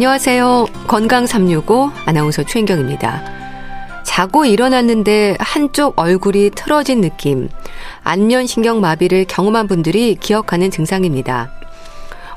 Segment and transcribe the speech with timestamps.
[0.00, 0.64] 안녕하세요.
[0.86, 3.22] 건강 365 아나운서 최인경입니다.
[4.02, 7.50] 자고 일어났는데 한쪽 얼굴이 틀어진 느낌,
[8.02, 11.52] 안면신경 마비를 경험한 분들이 기억하는 증상입니다.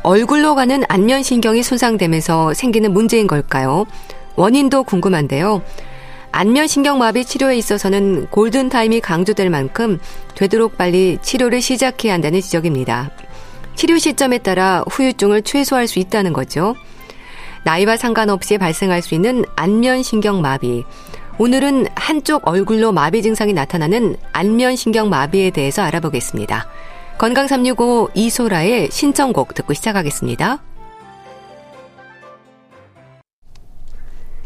[0.01, 3.85] 얼굴로 가는 안면신경이 손상되면서 생기는 문제인 걸까요?
[4.35, 5.61] 원인도 궁금한데요.
[6.33, 9.99] 안면신경 마비 치료에 있어서는 골든타임이 강조될 만큼
[10.35, 13.11] 되도록 빨리 치료를 시작해야 한다는 지적입니다.
[13.75, 16.75] 치료 시점에 따라 후유증을 최소화할 수 있다는 거죠.
[17.63, 20.83] 나이와 상관없이 발생할 수 있는 안면신경 마비.
[21.37, 26.67] 오늘은 한쪽 얼굴로 마비 증상이 나타나는 안면신경 마비에 대해서 알아보겠습니다.
[27.17, 30.61] 건강 365 이소라의 신청곡 듣고 시작하겠습니다.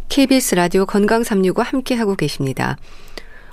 [0.10, 2.78] KBS 라디오 건강 365 함께 하고 계십니다.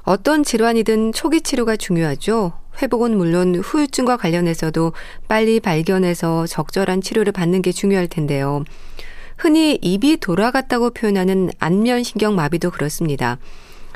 [0.02, 2.52] 어떤 질환이든 초기 치료가 중요하죠.
[2.82, 4.92] 회복은 물론 후유증과 관련해서도
[5.28, 8.64] 빨리 발견해서 적절한 치료를 받는 게 중요할 텐데요.
[9.36, 13.38] 흔히 입이 돌아갔다고 표현하는 안면신경 마비도 그렇습니다.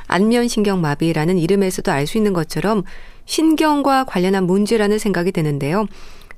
[0.08, 2.84] 안면신경 마비라는 이름에서도 알 수 있는 것처럼
[3.26, 5.86] 신경과 관련한 문제라는 생각이 드는데요.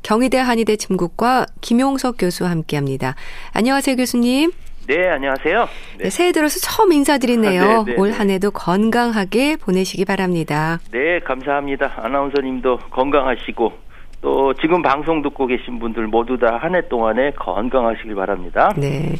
[0.02, 3.14] 경희대 한의대 침국과 김용석 교수와 함께 합니다.
[3.52, 4.50] 안녕하세요, 교수님.
[4.88, 5.68] 네, 안녕하세요.
[5.98, 6.04] 네.
[6.04, 7.62] 네, 새해 들어서 처음 인사드리네요.
[7.62, 8.34] 아, 네, 네, 올한 네.
[8.34, 10.80] 해도 건강하게 보내시기 바랍니다.
[10.90, 11.92] 네, 감사합니다.
[11.98, 13.72] 아나운서님도 건강하시고
[14.20, 18.70] 또 지금 방송 듣고 계신 분들 모두 다 한 해 동안에 건강하시길 바랍니다.
[18.76, 19.14] 네.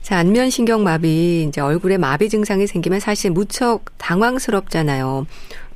[0.00, 5.26] 자, 안면신경 마비, 이제 얼굴에 마비 증상이 생기면 사실 무척 당황스럽잖아요.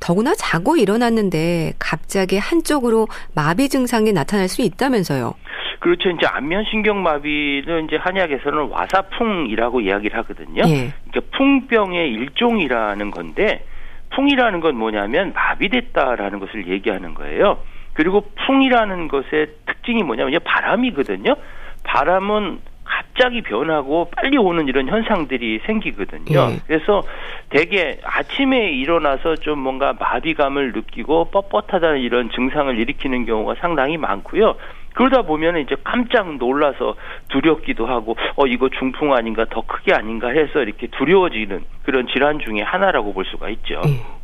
[0.01, 5.33] 더구나 자고 일어났는데 갑자기 한쪽으로 마비 증상이 나타날 수 있다면서요.
[5.79, 6.09] 그렇죠.
[6.09, 10.63] 이제 안면신경 마비는 이제 한의학에서는 와사풍이라고 이야기를 하거든요.
[10.67, 10.91] 예.
[11.09, 13.63] 그러니까 풍병의 일종이라는 건데
[14.13, 17.59] 풍이라는 건 뭐냐면 마비됐다라는 것을 얘기하는 거예요.
[17.97, 21.35] 그리고 풍이라는 것의 특징이 뭐냐면 바람이거든요.
[21.83, 26.51] 바람은 갑자기 변하고 빨리 오는 이런 현상들이 생기거든요.
[26.51, 26.59] 예.
[26.67, 27.01] 그래서
[27.49, 34.55] 대개 아침에 일어나서 좀 뭔가 마비감을 느끼고 뻣뻣하다는 이런 증상을 일으키는 경우가 상당히 많고요.
[34.93, 36.95] 그러다 보면 이제 깜짝 놀라서
[37.29, 42.61] 두렵기도 하고 어 이거 중풍 아닌가 더 크게 아닌가 해서 이렇게 두려워지는 그런 질환 중에
[42.61, 43.81] 하나라고 볼 수가 있죠.
[43.85, 44.16] 예.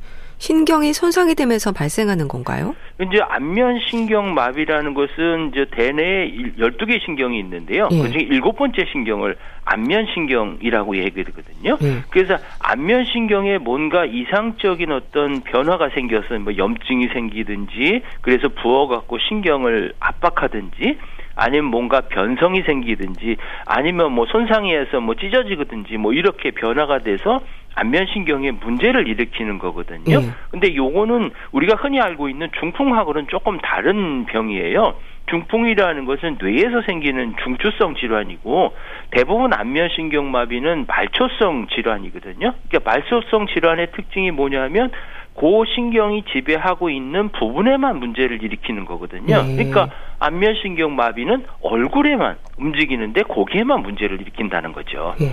[0.43, 2.75] 신경이 손상이 되면서 발생하는 건가요?
[3.01, 7.87] 이제 안면 신경 마비라는 것은 이제 대뇌에 12개 신경이 있는데요.
[7.93, 8.01] 예.
[8.01, 11.77] 그중에 일곱 번째 신경을 안면 신경이라고 얘기하거든요.
[11.81, 12.03] 예.
[12.09, 19.93] 그래서 안면 신경에 뭔가 이상적인 어떤 변화가 생겨서 뭐 염증이 생기든지 그래서 부어 갖고 신경을
[20.01, 20.97] 압박하든지
[21.35, 27.39] 아니면 뭔가 변성이 생기든지 아니면 뭐 손상이 해서 뭐 찢어지거든지 뭐 이렇게 변화가 돼서
[27.75, 30.19] 안면신경에 문제를 일으키는 거거든요.
[30.19, 30.27] 네.
[30.51, 34.95] 근데 요거는 우리가 흔히 알고 있는 중풍하고는 조금 다른 병이에요.
[35.29, 38.73] 중풍이라는 것은 뇌에서 생기는 중추성 질환이고
[39.11, 42.53] 대부분 안면신경 마비는 말초성 질환이거든요.
[42.67, 44.91] 그러니까 말초성 질환의 특징이 뭐냐면
[45.33, 49.43] 고 신경이 지배하고 있는 부분에만 문제를 일으키는 거거든요.
[49.43, 49.55] 네.
[49.55, 55.15] 그러니까 안면신경 마비는 얼굴에만 움직이는데 거기에만 문제를 일으킨다는 거죠.
[55.19, 55.27] 네.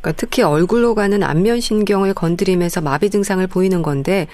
[0.00, 4.26] 그러니까 특히 얼굴로 가는 안면 신경을 건드리면서 마비 증상을 보이는 건데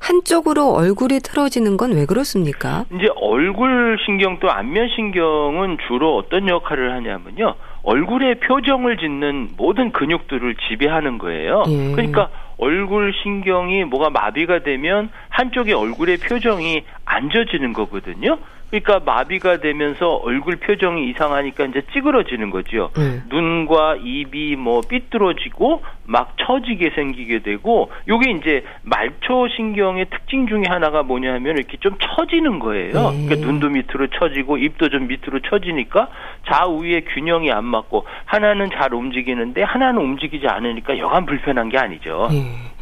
[0.00, 2.84] 한쪽으로 얼굴이 틀어지는 건 왜 그렇습니까?
[2.92, 7.54] 이제 얼굴 신경 또 안면 신경은 주로 어떤 역할을 하냐면요.
[7.84, 11.62] 얼굴의 표정을 짓는 모든 근육들을 지배하는 거예요.
[11.68, 11.92] 예.
[11.92, 18.38] 그러니까 얼굴 신경이 뭐가 마비가 되면 한쪽의 얼굴의 표정이 앉아지는 거거든요.
[18.72, 22.90] 그러니까 마비가 되면서 얼굴 표정이 이상하니까 이제 찌그러지는 거죠.
[22.96, 23.20] 네.
[23.28, 31.02] 눈과 입이 뭐 삐뚤어지고 막 처지게 생기게 되고 요게 이제 말초 신경의 특징 중에 하나가
[31.02, 33.10] 뭐냐면 이렇게 좀 처지는 거예요.
[33.10, 33.26] 네.
[33.26, 36.08] 그러니까 눈도 밑으로 처지고 입도 좀 밑으로 처지니까
[36.50, 42.28] 좌우의 균형이 안 맞고 하나는 잘 움직이는데 하나는 움직이지 않으니까 여간 불편한 게 아니죠.
[42.30, 42.72] 네.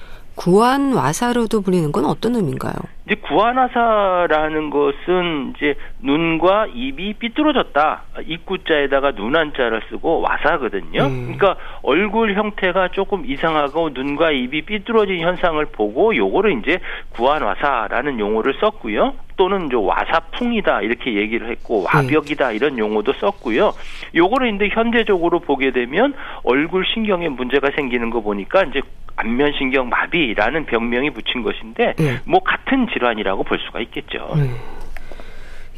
[0.41, 2.73] 구안와사로도 불리는 건 어떤 의미인가요?
[3.05, 8.03] 이제 구안화사라는 것은 이제 눈과 입이 삐뚤어졌다.
[8.27, 11.03] 입구자에다가 눈 한자를 쓰고 와사거든요.
[11.03, 11.37] 음.
[11.37, 16.79] 그러니까 얼굴 형태가 조금 이상하고 눈과 입이 삐뚤어진 현상을 보고 요거를 이제
[17.11, 19.13] 구안화사라는 용어를 썼고요.
[19.41, 23.73] 또는 이제 와사풍이다 이렇게 얘기를 했고 와벽이다 이런 용어도 썼고요.
[24.15, 26.13] 요거를 이제 현대적으로 보게 되면
[26.45, 28.83] 얼굴 신경에 문제가 생기는 거 보니까 이제
[29.17, 32.19] 안면신경 마비라는 병명이 붙인 것인데 네.
[32.27, 34.29] 뭐 같은 질환이라고 볼 수가 있겠죠.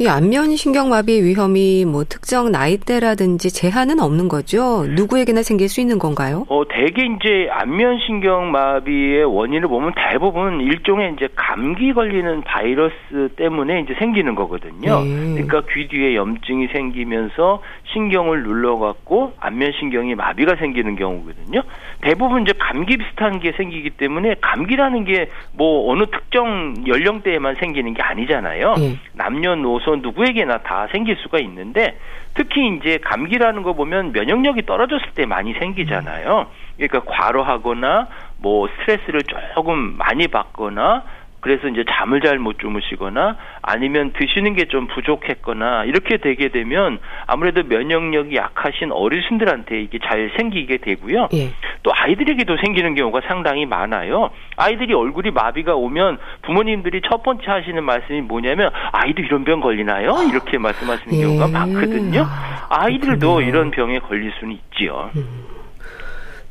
[0.03, 0.07] 네.
[0.07, 4.85] 이 안면 신경마비 위험이 뭐 특정 나이대라든지 제한은 없는 거죠?
[4.85, 6.45] 누구에게나 생길 수 있는 건가요?
[6.49, 12.95] 어, 대개 이제 안면 신경마비의 원인을 보면 대부분 일종의 이제 감기 걸리는 바이러스
[13.37, 15.05] 때문에 이제 생기는 거거든요.
[15.05, 15.35] 네.
[15.35, 17.61] 그러니까 귀 뒤에 염증이 생기면서
[17.93, 21.63] 신경을 눌러갖고 안면신경이 마비가 생기는 경우거든요.
[22.01, 28.03] 대부분 이제 감기 비슷한 게 생기기 때문에 감기라는 게 뭐 어느 특정 연령대에만 생기는 게
[28.03, 28.75] 아니잖아요.
[28.75, 28.97] 네.
[29.13, 31.99] 남녀노소 누구에게나 다 생길 수가 있는데
[32.35, 36.47] 특히 이제 감기라는 거 보면 면역력이 떨어졌을 때 많이 생기잖아요.
[36.77, 38.09] 그러니까 과로하거나
[38.39, 39.21] 뭐 스트레스를
[39.55, 41.05] 조금 많이 받거나
[41.43, 47.63] 그래서 이제 잠을 잘 못 주무시거나 아니면 드시는 게 좀 부족했거나 이렇게 되게 되면 아무래도
[47.65, 51.29] 면역력이 약하신 어르신들한테 이게 잘 생기게 되고요.
[51.35, 51.51] 예.
[51.83, 54.31] 또 아이들에게도 생기는 경우가 상당히 많아요.
[54.57, 60.23] 아이들이 얼굴이 마비가 오면 부모님들이 첫 번째 하시는 말씀이 뭐냐면 아이도 이런 병 걸리나요?
[60.31, 61.23] 이렇게 말씀하시는 예.
[61.23, 62.25] 경우가 많거든요.
[62.71, 65.11] 아이들도 이런 병에 걸릴 수는 있지요.
[65.17, 65.27] 음.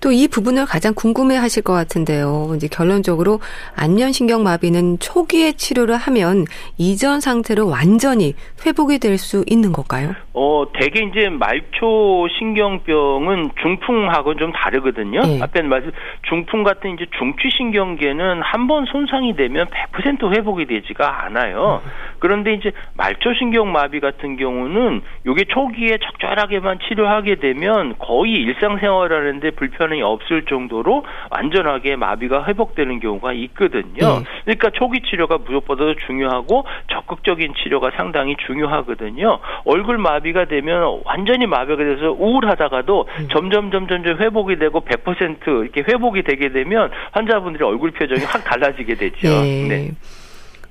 [0.02, 2.54] 또 이 부분을 가장 궁금해 하실 것 같은데요.
[2.56, 3.40] 이제 결론적으로
[3.78, 6.46] 안면신경마비는 초기에 치료를 하면
[6.78, 8.34] 이전 상태로 완전히
[8.66, 10.16] 회복이 될 수 있는 걸까요?
[10.34, 15.22] 어, 대개 이제 말초 신경병은 중풍하고 좀 다르거든요.
[15.22, 15.40] 네.
[15.42, 15.92] 앞에 말씀
[16.28, 21.82] 중풍 같은 이제 중추신경계는 한 번 손상이 되면 100% 회복이 되지가 않아요.
[21.84, 21.92] 음.
[22.20, 30.02] 그런데 이제 말초신경마비 같은 경우는 이게 초기에 적절하게만 치료하게 되면 거의 일상생활 하는데 불편 이
[30.02, 34.20] 없을 정도로 완전하게 마비가 회복되는 경우가 있거든요.
[34.20, 34.24] 네.
[34.46, 39.40] 그러니까 초기 치료가 무엇보다도 중요하고 적극적인 치료가 상당히 중요하거든요.
[39.66, 43.28] 얼굴 마비가 되면 완전히 마비가 돼서 우울하다가도 음.
[43.32, 49.42] 점점 점점 회복이 되고 100% 이렇게 회복이 되게 되면 환자분들의 얼굴 표정이 확 달라지게 되죠.
[49.42, 49.68] 네.
[49.68, 49.92] 네.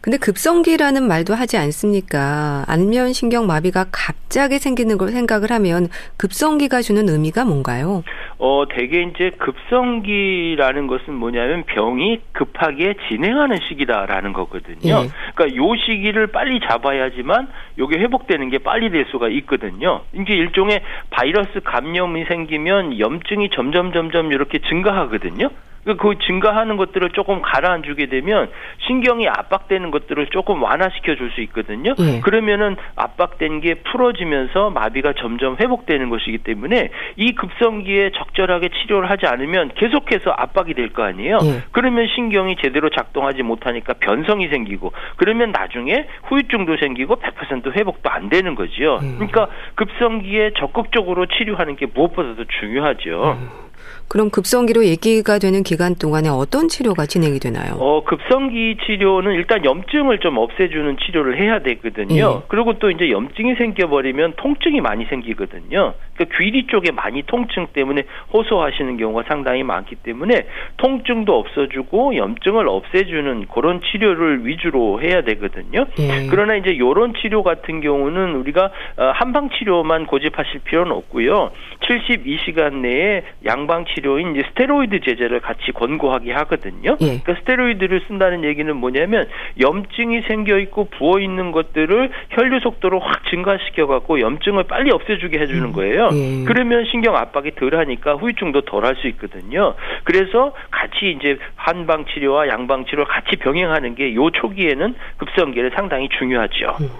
[0.01, 2.65] 근데 급성기라는 말도 하지 않습니까?
[2.67, 8.03] 안면 신경 마비가 갑자기 생기는 걸 생각을 하면 급성기가 주는 의미가 뭔가요?
[8.39, 14.79] 어, 대개 이제 급성기라는 것은 뭐냐면 병이 급하게 진행하는 시기다라는 거거든요.
[14.85, 15.09] 예.
[15.35, 17.49] 그러니까 요 시기를 빨리 잡아야지만
[17.79, 20.01] 요게 회복되는 게 빨리 될 수가 있거든요.
[20.15, 20.81] 이게 일종의
[21.11, 25.51] 바이러스 감염이 생기면 염증이 점점 점점 이렇게 증가하거든요.
[25.85, 28.51] 그, 그 증가하는 것들을 조금 가라앉주게 되면
[28.87, 31.95] 신경이 압박되는 것들을 조금 완화시켜 줄 수 있거든요.
[32.01, 32.21] 예.
[32.21, 39.71] 그러면은 압박된 게 풀어지면서 마비가 점점 회복되는 것이기 때문에 이 급성기에 적절하게 치료를 하지 않으면
[39.77, 41.39] 계속해서 압박이 될 거 아니에요.
[41.45, 41.63] 예.
[41.71, 48.57] 그러면 신경이 제대로 작동하지 못하니까 변성이 생기고 그러면 나중에 후유증도 생기고 100% 회복도 안 되는
[48.57, 48.97] 거지요.
[48.97, 49.15] 음.
[49.19, 53.37] 그러니까 급성기에 적극적으로 치료하는 게 무엇보다도 중요하죠.
[53.39, 53.70] 음.
[54.11, 57.75] 그럼 급성기로 얘기가 되는 기간 동안에 어떤 치료가 진행이 되나요?
[57.79, 62.41] 어, 급성기 치료는 일단 염증을 좀 없애주는 치료를 해야 되거든요.
[62.43, 62.43] 예.
[62.49, 65.95] 그리고 또 이제 염증이 생겨버리면 통증이 많이 생기거든요.
[66.15, 68.03] 그러니까 귀리 쪽에 많이 통증 때문에
[68.35, 70.45] 호소하시는 경우가 상당히 많기 때문에
[70.79, 75.87] 통증도 없어주고 염증을 없애주는 그런 치료를 위주로 해야 되거든요.
[76.01, 76.27] 예.
[76.29, 81.53] 그러나 이제 이런 치료 같은 경우는 우리가 어, 한방 치료만 고집하실 필요는 없고요.
[81.83, 86.97] 72시간 내에 양방 치료 치료인 이제 스테로이드 제제를 같이 권고하게 하거든요.
[87.01, 87.19] 예.
[87.21, 89.29] 그러니까 스테로이드를 쓴다는 얘기는 뭐냐면
[89.61, 95.63] 염증이 생겨 있고 부어 있는 것들을 혈류 속도를 확 증가시켜 갖고 염증을 빨리 없애주게 해주는
[95.63, 95.73] 음.
[95.73, 96.09] 거예요.
[96.13, 96.45] 예.
[96.45, 99.75] 그러면 신경 압박이 덜하니까 후유증도 덜할 수 있거든요.
[100.05, 106.77] 그래서 같이 이제 한방 치료와 양방 치료 같이 병행하는 게 요 초기에는 급성기를 상당히 중요하죠.
[106.81, 106.91] 음.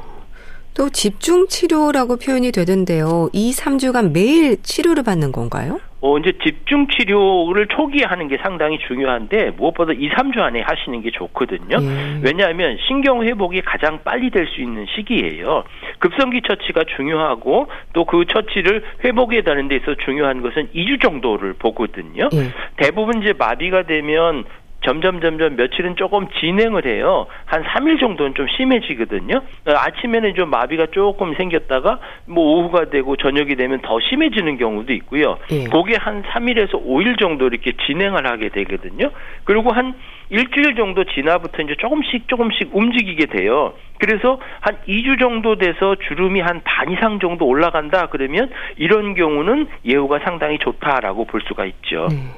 [0.75, 3.29] 또 집중 치료라고 표현이 되던데요.
[3.33, 5.81] 2, 3주간 매일 치료를 받는 건가요?
[6.03, 11.11] 어, 이제 집중 치료를 초기에 하는 게 상당히 중요한데 무엇보다 2, 3주 안에 하시는 게
[11.11, 11.77] 좋거든요.
[11.79, 12.23] 음.
[12.25, 15.65] 왜냐하면 신경 회복이 가장 빨리 될 수 있는 시기예요.
[15.99, 22.29] 급성기 처치가 중요하고 또 그 처치를 회복해 다는 데 있어 중요한 것은 2주 정도를 보거든요.
[22.33, 22.51] 음.
[22.77, 24.45] 대부분 이제 마비가 되면
[24.83, 27.27] 점점 점점 며칠은 조금 진행을 해요.
[27.45, 29.43] 한 3일 정도는 좀 심해지거든요.
[29.67, 35.37] 아침에는 좀 마비가 조금 생겼다가 뭐 오후가 되고 저녁이 되면 더 심해지는 경우도 있고요.
[35.53, 35.65] 예.
[35.65, 39.11] 그게 한 3일에서 5일 정도 이렇게 진행을 하게 되거든요.
[39.45, 39.95] 그리고 한
[40.31, 43.75] 일주일 정도 지나부터 이제 조금씩 조금씩 움직이게 돼요.
[43.99, 50.21] 그래서 한 2주 정도 돼서 주름이 한 반 이상 정도 올라간다 그러면 이런 경우는 예후가
[50.21, 52.07] 상당히 좋다라고 볼 수가 있죠.
[52.11, 52.31] 음.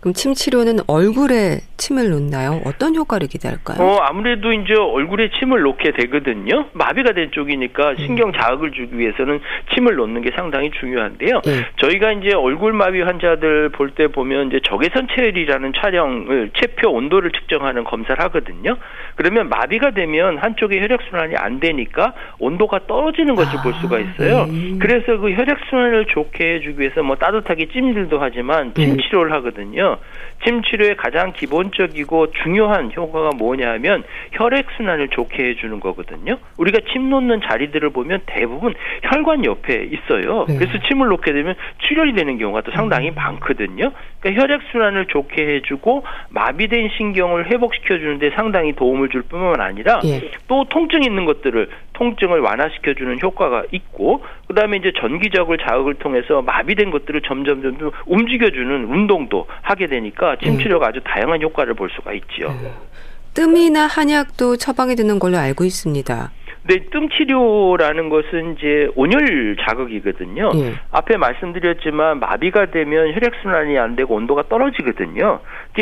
[0.00, 2.60] 그럼 침 치료는 얼굴에 침을 놓나요?
[2.64, 3.78] 어떤 효과를 기대할까요?
[3.84, 6.66] 어, 아무래도 이제 얼굴에 침을 놓게 되거든요.
[6.72, 7.96] 마비가 된 쪽이니까 음.
[7.96, 9.40] 신경 자극을 주기 위해서는
[9.74, 11.40] 침을 놓는 게 상당히 중요한데요.
[11.44, 11.66] 네.
[11.78, 17.82] 저희가 이제 얼굴 마비 환자들 볼 때 보면 이제 적외선 체열이라는 촬영을 체표 온도를 측정하는
[17.84, 18.76] 검사를 하거든요.
[19.16, 24.46] 그러면 마비가 되면 한쪽에 혈액 순환이 안 되니까 온도가 떨어지는 것을 아, 볼 수가 있어요.
[24.46, 24.76] 네.
[24.78, 29.02] 그래서 그 혈액 순환을 좋게 해주기 위해서 뭐 따뜻하게 찜질도 하지만 침 네.
[29.02, 29.87] 치료를 하거든요.
[30.44, 36.38] 침 치료의 가장 기본적이고 중요한 효과가 뭐냐면 혈액 순환을 좋게 해주는 거거든요.
[36.58, 40.46] 우리가 침 놓는 자리들을 보면 대부분 혈관 옆에 있어요.
[40.46, 40.56] 네.
[40.58, 41.54] 그래서 침을 놓게 되면
[41.88, 43.14] 출혈이 되는 경우가 또 상당히 음.
[43.14, 43.92] 많거든요.
[44.20, 50.30] 그러니까 혈액 순환을 좋게 해주고 마비된 신경을 회복시켜 주는데 상당히 도움을 줄 뿐만 아니라 예.
[50.48, 56.90] 또 통증 있는 것들을 통증을 완화시켜 주는 효과가 있고 그다음에 이제 전기적을 자극을 통해서 마비된
[56.90, 62.12] 것들을 점점 점 움직여 주는 운동도 하게 되니까 침 치료가 아주 다양한 효과를 볼 수가
[62.12, 62.48] 있지요.
[62.48, 62.72] 네.
[63.34, 66.32] 뜸이나 한약도 처방이 되는 걸로 알고 있습니다.
[66.64, 70.50] 네, 뜸 치료라는 것은 이제 온열 자극이거든요.
[70.56, 70.74] 예.
[70.90, 75.40] 앞에 말씀드렸지만 마비가 되면 혈액 순환이 안 되고 온도가 떨어지거든요.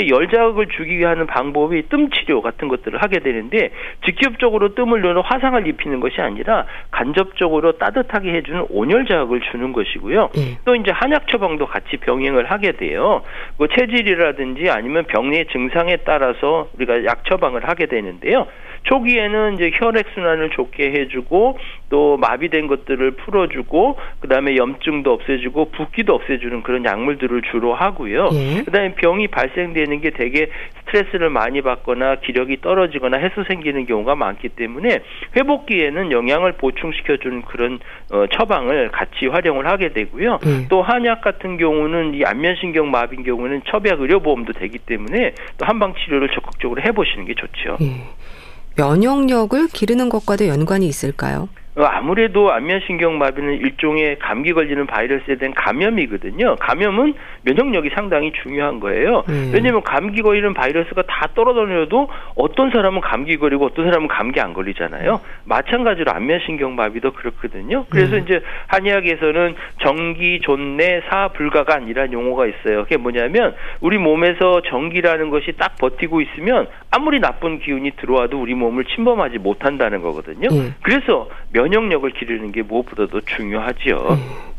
[0.09, 3.71] 열 자극을 주기 위한 방법이 뜸 치료 같은 것들을 하게 되는데
[4.05, 10.31] 직접적으로 뜸을 넣어 화상을 입히는 것이 아니라 간접적으로 따뜻하게 해주는 온열 자극을 주는 것이고요.
[10.37, 10.59] 예.
[10.65, 13.23] 또 이제 한약 처방도 같이 병행을 하게 돼요.
[13.59, 18.47] 뭐 체질이라든지 아니면 병리의 증상에 따라서 우리가 약 처방을 하게 되는데요.
[18.87, 26.63] 초기에는 이제 혈액 순환을 좋게 해주고 또 마비된 것들을 풀어주고 그다음에 염증도 없애주고 붓기도 없애주는
[26.63, 28.29] 그런 약물들을 주로 하고요.
[28.33, 28.63] 예.
[28.65, 30.51] 그다음에 병이 발생되는 게 되게
[30.81, 35.01] 스트레스를 많이 받거나 기력이 떨어지거나 해소 생기는 경우가 많기 때문에
[35.37, 37.79] 회복기에는 영양을 보충시켜주는 그런
[38.13, 40.39] 어, 처방을 같이 활용을 하게 되고요.
[40.47, 40.69] 예.
[40.69, 46.29] 또 한약 같은 경우는 이 안면신경 마비인 경우는 첩약 의료보험도 되기 때문에 또 한방 치료를
[46.31, 47.79] 적극적으로 해보시는 게 좋죠.
[47.81, 48.36] 예.
[48.77, 51.49] 면역력을 기르는 것과도 연관이 있을까요?
[51.79, 56.57] 어, 아무래도 안면신경마비는 일종의 감기 걸리는 바이러스에 대한 감염이거든요.
[56.57, 59.25] 감염은 면역력이 상당히 중요한 거예요.
[59.29, 59.51] 음.
[59.53, 65.21] 왜냐하면 감기 걸리는 바이러스가 다 떨어져도 어떤 사람은 감기 걸리고 어떤 사람은 감기 안 걸리잖아요.
[65.45, 67.85] 마찬가지로 안면신경마비도 그렇거든요.
[67.91, 68.23] 그래서 음.
[68.25, 72.85] 이제 한의학에서는 정기 존내 사 불가간이라는 용어가 있어요.
[72.85, 78.87] 그게 뭐냐면 우리 몸에서 전기라는 것이 딱 버티고 있으면 아무리 나쁜 기운이 들어와도 우리 몸을
[78.87, 80.49] 침범하지 못한다는 거거든요.
[80.51, 80.75] 음.
[80.81, 83.97] 그래서 면 면역력을 기르는 게 무엇보다도 중요하지요.
[84.11, 84.57] 음.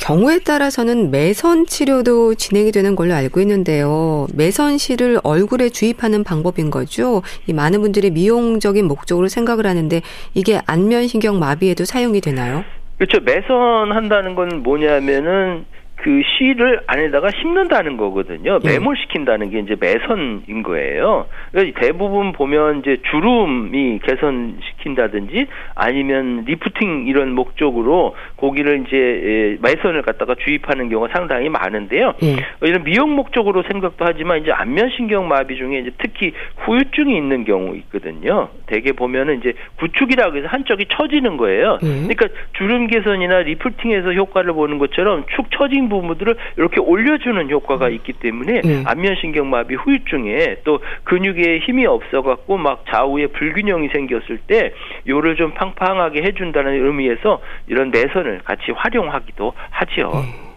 [0.00, 4.26] 경우에 따라서는 매선 치료도 진행이 되는 걸로 알고 있는데요.
[4.34, 7.22] 매선실을 얼굴에 주입하는 방법인 거죠.
[7.46, 10.02] 이 많은 분들이 미용적인 목적으로 생각을 하는데
[10.34, 12.64] 이게 안면신경 마비에도 사용이 되나요?
[12.98, 13.20] 그렇죠.
[13.20, 15.64] 매선한다는 건 뭐냐면은
[15.96, 18.60] 그 실을 안에다가 심는다는 거거든요.
[18.64, 18.68] 예.
[18.68, 21.26] 매몰시킨다는 게 이제 매선인 거예요.
[21.50, 30.34] 그러니까 대부분 보면 이제 주름이 개선시킨다든지 아니면 리프팅 이런 목적으로 고기를 이제 예, 매선을 갖다가
[30.34, 32.14] 주입하는 경우가 상당히 많은데요.
[32.22, 32.36] 예.
[32.60, 38.50] 이런 미용 목적으로 생각도 하지만 이제 안면신경 마비 중에 이제 특히 후유증이 있는 경우 있거든요.
[38.66, 41.78] 대개 보면은 이제 구축이라고 해서 한쪽이 처지는 거예요.
[41.82, 41.86] 예.
[41.86, 48.60] 그러니까 주름 개선이나 리프팅에서 효과를 보는 것처럼 축 처진 부분들을 이렇게 올려주는 효과가 있기 때문에
[48.62, 48.82] 네.
[48.86, 54.72] 안면신경마비 후유증에 또 근육에 힘이 없어갖고 막 좌우에 불균형이 생겼을 때
[55.06, 60.10] 요를 좀 팡팡하게 해준다는 의미에서 이런 내선을 같이 활용하기도 하지요.
[60.14, 60.55] 네.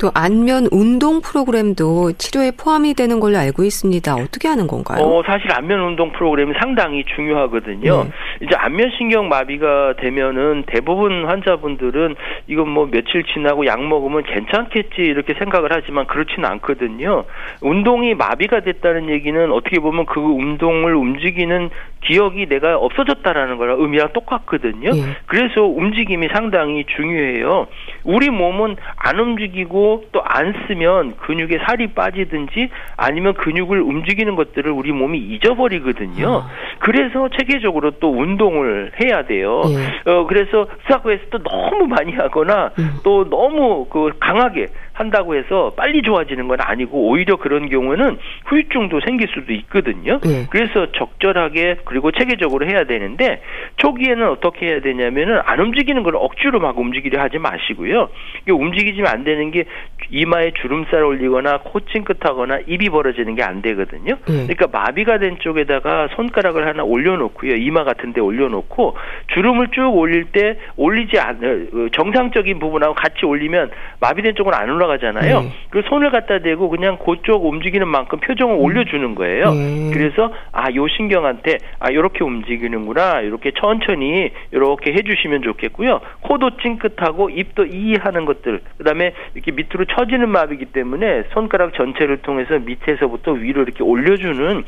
[0.00, 4.14] 또 안면 운동 프로그램도 치료에 포함이 되는 걸로 알고 있습니다.
[4.14, 5.04] 어떻게 하는 건가요?
[5.04, 8.04] 어, 사실 안면 운동 프로그램이 상당히 중요하거든요.
[8.04, 8.10] 네.
[8.42, 12.16] 이제 안면 신경 마비가 되면은 대부분 환자분들은
[12.48, 17.24] 이건 뭐 며칠 지나고 약 먹으면 괜찮겠지 이렇게 생각을 하지만 그렇지는 않거든요.
[17.60, 21.70] 운동이 마비가 됐다는 얘기는 어떻게 보면 그 운동을 움직이는
[22.06, 24.90] 기억이 내가 없어졌다라는 거랑 의미랑 똑같거든요.
[24.90, 25.00] 네.
[25.26, 27.66] 그래서 움직임이 상당히 중요해요.
[28.04, 34.90] 우리 몸은 안 움직이고 또 안 쓰면 근육에 살이 빠지든지 아니면 근육을 움직이는 것들을 우리
[34.90, 36.28] 몸이 잊어버리거든요.
[36.28, 36.48] 아.
[36.80, 39.62] 그래서 체계적으로 또 운동을 해야 돼요.
[39.66, 40.10] 예.
[40.10, 42.96] 어 그래서 스타크에서 또 너무 많이 하거나 음.
[43.04, 49.28] 또 너무 그 강하게 한다고 해서 빨리 좋아지는 건 아니고 오히려 그런 경우는 후유증도 생길
[49.28, 50.18] 수도 있거든요.
[50.20, 50.46] 네.
[50.50, 53.42] 그래서 적절하게 그리고 체계적으로 해야 되는데
[53.76, 58.08] 초기에는 어떻게 해야 되냐면은 안 움직이는 걸 억지로 막 움직이려 하지 마시고요.
[58.42, 59.64] 이게 움직이지면 안 되는 게
[60.10, 64.14] 이마에 주름살 올리거나 코 찡긋하거나 입이 벌어지는 게 안 되거든요.
[64.26, 64.46] 네.
[64.46, 67.56] 그러니까 마비가 된 쪽에다가 손가락을 하나 올려놓고요.
[67.56, 68.96] 이마 같은 데 올려놓고
[69.34, 73.70] 주름을 쭉 올릴 때 올리지 않을 어, 정상적인 부분하고 같이 올리면
[74.00, 74.83] 마비된 쪽은 안 올라.
[74.84, 75.40] 올라가잖아요.
[75.42, 75.52] 네.
[75.70, 79.52] 그 손을 갖다 대고 그냥 그쪽 움직이는 만큼 표정을 올려주는 거예요.
[79.52, 79.90] 네.
[79.92, 83.20] 그래서 아, 요 신경한테 아, 요렇게 움직이는구나.
[83.20, 86.00] 이렇게 천천히 이렇게 해주시면 좋겠고요.
[86.20, 88.60] 코도 찡긋하고 입도 이하는 것들.
[88.78, 94.64] 그다음에 이렇게 밑으로 처지는 마비기 때문에 손가락 전체를 통해서 밑에서부터 위로 이렇게 올려주는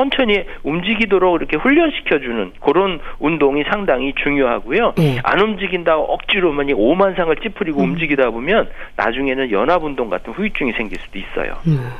[0.00, 4.94] 천천히 움직이도록 이렇게 훈련시켜주는 그런 운동이 상당히 중요하고요.
[4.96, 5.18] 네.
[5.22, 7.90] 안 움직인다고 억지로만 이 오만상을 찌푸리고 음.
[7.90, 11.58] 움직이다 보면 나중에는 연합운동 같은 후유증이 생길 수도 있어요.
[11.66, 11.90] 음.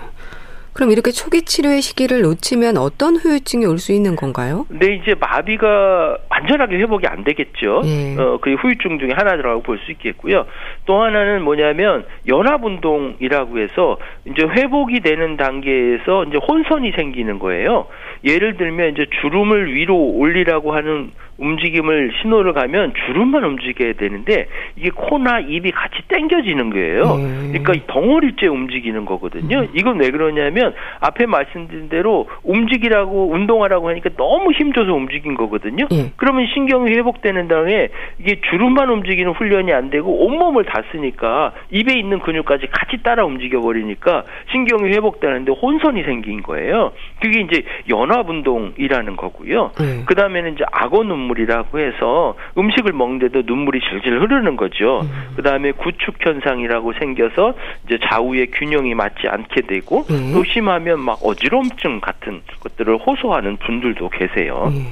[0.72, 4.66] 그럼 이렇게 초기 치료의 시기를 놓치면 어떤 후유증이 올 수 있는 건가요?
[4.68, 7.80] 네, 이제 마비가 완전하게 회복이 안 되겠죠.
[7.84, 8.16] 예.
[8.18, 10.44] 어, 그 후유증 중에 하나라고 볼 수 있겠고요.
[10.84, 13.96] 또 하나는 뭐냐면 연합운동이라고 해서
[14.26, 17.86] 이제 회복이 되는 단계에서 이제 혼선이 생기는 거예요.
[18.24, 25.40] 예를 들면 이제 주름을 위로 올리라고 하는 움직임을 신호를 가면 주름만 움직여야 되는데 이게 코나
[25.40, 27.02] 입이 같이 당겨지는 거예요.
[27.14, 27.52] 음.
[27.52, 29.60] 그러니까 덩어리째 움직이는 거거든요.
[29.60, 29.68] 음.
[29.74, 35.86] 이건 왜 그러냐면 앞에 말씀드린 대로 움직이라고 운동하라고 하니까 너무 힘줘서 움직인 거거든요.
[35.90, 36.12] 음.
[36.16, 42.20] 그러면 신경이 회복되는 다음에 이게 주름만 움직이는 훈련이 안 되고 온몸을 다 쓰니까 입에 있는
[42.20, 46.92] 근육까지 같이 따라 움직여 버리니까 신경이 회복되는데 혼선이 생긴 거예요.
[47.20, 49.72] 그게 이제 연합 운동이라는 거고요.
[49.80, 50.02] 음.
[50.06, 55.00] 그 다음에는 이제 악어 눈물 눈물이라고 해서 음식을 먹는데도 눈물이 질질 흐르는 거죠.
[55.02, 55.10] 음.
[55.36, 57.54] 그 다음에 구축 현상이라고 생겨서
[57.86, 60.32] 이제 좌우의 균형이 맞지 않게 되고 음.
[60.34, 64.70] 또 심하면 막 어지럼증 같은 것들을 호소하는 분들도 계세요.
[64.74, 64.86] 음.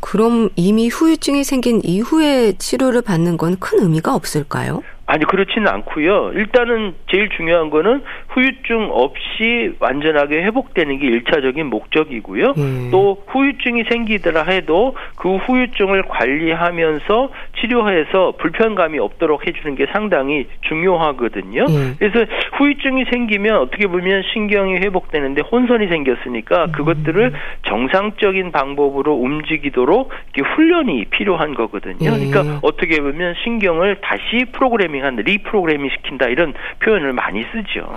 [0.00, 4.82] 그럼 이미 후유증이 생긴 이후에 치료를 받는 건 큰 의미가 없을까요?
[5.06, 6.32] 아니 그렇지는 않고요.
[6.34, 8.02] 일단은 제일 중요한 거는
[8.34, 12.54] 후유증 없이 완전하게 회복되는 게 일차적인 목적이고요.
[12.58, 12.88] 음.
[12.90, 21.64] 또 후유증이 생기더라 해도 그 후유증을 관리하면서 치료해서 불편감이 없도록 해주는 게 상당히 중요하거든요.
[21.68, 21.94] 음.
[21.98, 22.26] 그래서
[22.58, 26.72] 후유증이 생기면 어떻게 보면 신경이 회복되는데 혼선이 생겼으니까 음.
[26.72, 27.32] 그것들을
[27.68, 30.10] 정상적인 방법으로 움직이도록
[30.56, 31.98] 훈련이 필요한 거거든요.
[31.98, 32.58] 그러니까 음.
[32.62, 37.94] 어떻게 보면 신경을 다시 프로그래밍한 리프로그래밍 시킨다 이런 표현을 많이 쓰죠.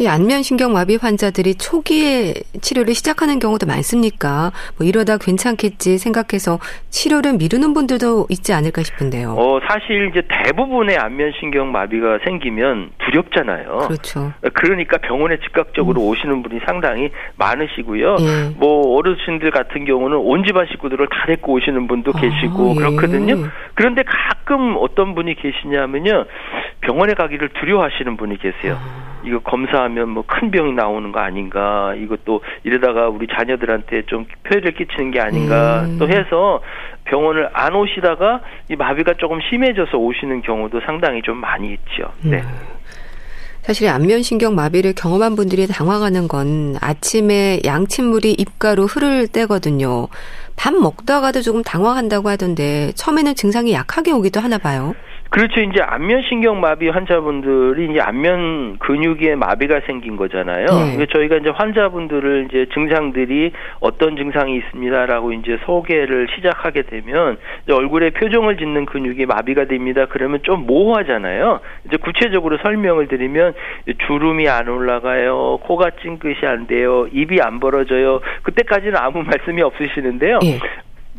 [0.00, 0.04] 예.
[0.04, 4.52] 이 안면신경마비 환자들이 초기에 치료를 시작하는 경우도 많습니까?
[4.78, 6.58] 뭐 이러다 괜찮겠지 생각해서
[6.90, 9.34] 치료를 미루는 분들도 있지 않을까 싶은데요.
[9.36, 13.78] 어, 사실 이제 대부분의 안면신경마비가 생기면 두렵잖아요.
[13.88, 14.32] 그렇죠.
[14.54, 16.08] 그러니까 병원에 즉각적으로 음.
[16.08, 18.16] 오시는 분이 상당히 많으시고요.
[18.20, 18.54] 예.
[18.56, 22.74] 뭐 어르신들 같은 경우는 온 집안 식구들을 다 데리고 오시는 분도 아, 계시고 예.
[22.74, 23.48] 그렇거든요.
[23.74, 26.24] 그런데 가끔 어떤 분이 계시냐면요.
[26.80, 28.78] 병원에 가기를 두려워하시는 분이 계세요.
[28.80, 29.17] 아.
[29.28, 35.10] 이거 검사하면 뭐 큰 병이 나오는 거 아닌가 이것도 이러다가 우리 자녀들한테 좀 폐해를 끼치는
[35.10, 35.98] 게 아닌가 음.
[35.98, 36.60] 또 해서
[37.04, 42.12] 병원을 안 오시다가 이 마비가 조금 심해져서 오시는 경우도 상당히 좀 많이 있죠.
[42.22, 42.38] 네.
[42.38, 42.78] 음.
[43.62, 50.08] 사실 안면신경 마비를 경험한 분들이 당황하는 건 아침에 양침물이 입가로 흐를 때거든요.
[50.56, 54.94] 밥 먹다가도 조금 당황한다고 하던데 처음에는 증상이 약하게 오기도 하나 봐요.
[55.30, 55.60] 그렇죠.
[55.60, 60.66] 이제 안면신경 마비 환자분들이 이제 안면 근육에 마비가 생긴 거잖아요.
[60.96, 61.06] 네.
[61.06, 67.36] 저희가 이제 환자분들을 이제 증상들이 어떤 증상이 있습니다라고 이제 소개를 시작하게 되면
[67.70, 70.06] 얼굴에 표정을 짓는 근육이 마비가 됩니다.
[70.08, 71.60] 그러면 좀 모호하잖아요.
[71.86, 73.52] 이제 구체적으로 설명을 드리면
[74.06, 75.58] 주름이 안 올라가요.
[75.62, 77.06] 코가 찡긋이 안 돼요.
[77.12, 78.20] 입이 안 벌어져요.
[78.42, 80.38] 그때까지는 아무 말씀이 없으시는데요.
[80.40, 80.58] 네.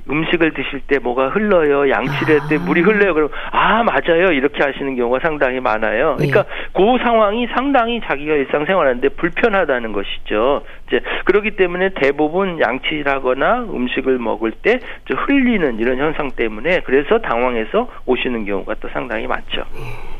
[0.09, 2.59] 음식을 드실 때 뭐가 흘러요, 양치를 할때 아.
[2.59, 3.13] 물이 흘러요.
[3.13, 6.15] 그럼 아 맞아요 이렇게 하시는 경우가 상당히 많아요.
[6.17, 6.49] 그러니까 네.
[6.73, 10.63] 그 상황이 상당히 자기가 일상생활하는데 불편하다는 것이죠.
[10.87, 18.45] 이제 그렇기 때문에 대부분 양치하거나 음식을 먹을 때 흘리는 이런 현상 때문에 그래서 당황해서 오시는
[18.45, 19.63] 경우가 또 상당히 많죠.
[19.75, 20.18] 음.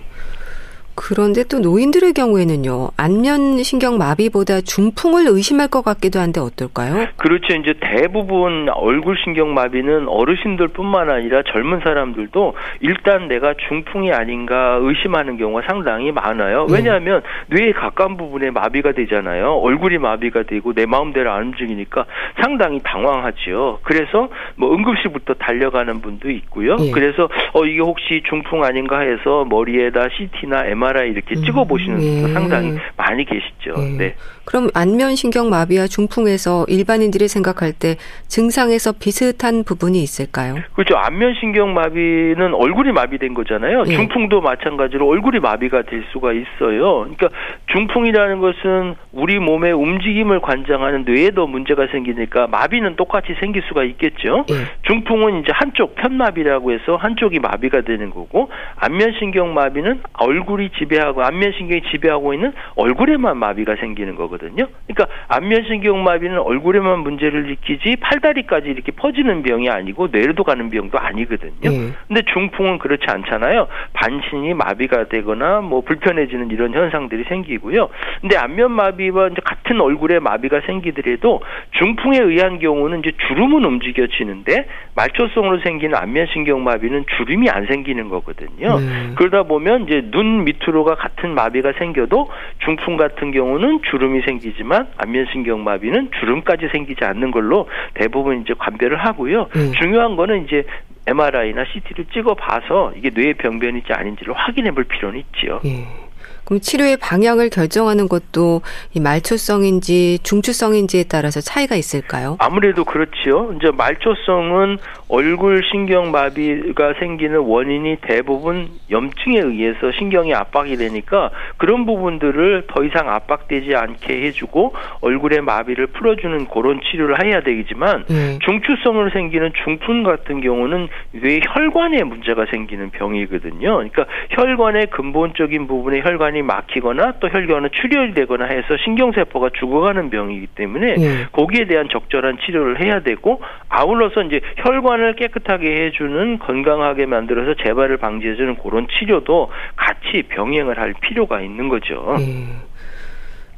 [1.02, 7.08] 그런데 또 노인들의 경우에는요, 안면 신경 마비보다 중풍을 의심할 것 같기도 한데 어떨까요?
[7.16, 7.56] 그렇죠.
[7.56, 15.64] 이제 대부분 얼굴 신경 마비는 어르신들뿐만 아니라 젊은 사람들도 일단 내가 중풍이 아닌가 의심하는 경우가
[15.68, 16.68] 상당히 많아요.
[16.68, 16.76] 네.
[16.76, 17.58] 왜냐하면 네.
[17.62, 19.54] 뇌에 가까운 부분에 마비가 되잖아요.
[19.54, 22.06] 얼굴이 마비가 되고 내 마음대로 안 움직이니까
[22.42, 23.80] 상당히 당황하지요.
[23.84, 26.76] 그래서 뭐 응급실부터 달려가는 분도 있고요.
[26.76, 26.92] 네.
[26.92, 31.44] 그래서 어 이게 혹시 중풍 아닌가 해서 머리에다 CT나 MRI MRI 이렇게 음.
[31.44, 32.34] 찍어 보시는 네.
[32.34, 33.74] 상당히 많이 계시죠.
[33.78, 33.98] 네.
[33.98, 34.16] 네.
[34.46, 37.98] 그럼 안면 신경 마비와 중풍에서 일반인들이 생각할 때
[38.28, 40.56] 증상에서 비슷한 부분이 있을까요?
[40.74, 40.96] 그렇죠.
[40.98, 43.84] 안면 신경 마비는 얼굴이 마비된 거잖아요.
[43.84, 43.96] 네.
[43.96, 47.02] 중풍도 마찬가지로 얼굴이 마비가 될 수가 있어요.
[47.02, 47.30] 그러니까
[47.68, 54.46] 중풍이라는 것은 우리 몸의 움직임을 관장하는 뇌에도 문제가 생기니까 마비는 똑같이 생길 수가 있겠죠.
[54.48, 54.56] 네.
[54.88, 61.82] 중풍은 이제 한쪽 편마비라고 해서 한쪽이 마비가 되는 거고 안면 신경 마비는 얼굴이 지배하고 안면신경이
[61.92, 64.68] 지배하고 있는 얼굴에만 마비가 생기는 거거든요.
[64.88, 71.70] 그러니까 안면신경 마비는 얼굴에만 문제를 일으키지 팔다리까지 이렇게 퍼지는 병이 아니고 뇌로도 가는 병도 아니거든요.
[71.70, 71.94] 음.
[72.08, 73.68] 근데 중풍은 그렇지 않잖아요.
[73.94, 77.90] 반신이 마비가 되거나 뭐 불편해지는 이런 현상들이 생기고요.
[78.22, 81.42] 근데 안면 마비와 이제 같은 얼굴에 마비가 생기더라도
[81.78, 84.66] 중풍에 의한 경우는 이제 주름은 움직여지는데
[84.96, 88.78] 말초성으로 생기는 안면신경 마비는 주름이 안 생기는 거거든요.
[88.78, 89.16] 음.
[89.18, 92.30] 그러다 보면 이제 눈 밑으 로가 같은 마비가 생겨도
[92.64, 99.48] 중풍 같은 경우는 주름이 생기지만 안면신경 마비는 주름까지 생기지 않는 걸로 대부분 이제 관별을 하고요.
[99.56, 99.72] 음.
[99.80, 100.64] 중요한 거는 이제
[101.08, 105.60] MRI나 CT를 찍어 봐서 이게 뇌의 병변인지 아닌지를 확인해 볼 필요는 있지요.
[105.66, 106.09] 예.
[106.50, 108.62] 그럼 치료의 방향을 결정하는 것도
[108.96, 112.38] 이 말초성인지 중추성인지에 따라서 차이가 있을까요?
[112.40, 113.54] 아무래도 그렇지요.
[113.56, 122.66] 이제 말초성은 얼굴 신경 마비가 생기는 원인이 대부분 염증에 의해서 신경이 압박이 되니까 그런 부분들을
[122.68, 128.40] 더 이상 압박되지 않게 해주고 얼굴의 마비를 풀어주는 그런 치료를 해야 되겠지만 네.
[128.44, 133.60] 중추성으로 생기는 중풍 같은 경우는 뇌 혈관에 문제가 생기는 병이거든요.
[133.60, 140.96] 그러니까 혈관의 근본적인 부분에 혈관이 혈관이 막히거나 또 혈관은 출혈되거나 해서 신경세포가 죽어가는 병이기 때문에
[141.00, 141.26] 예.
[141.32, 148.58] 거기에 대한 적절한 치료를 해야 되고 아울러서 이제 혈관을 깨끗하게 해주는 건강하게 만들어서 재발을 방지해주는
[148.58, 152.16] 그런 치료도 같이 병행을 할 필요가 있는 거죠.
[152.20, 152.69] 예.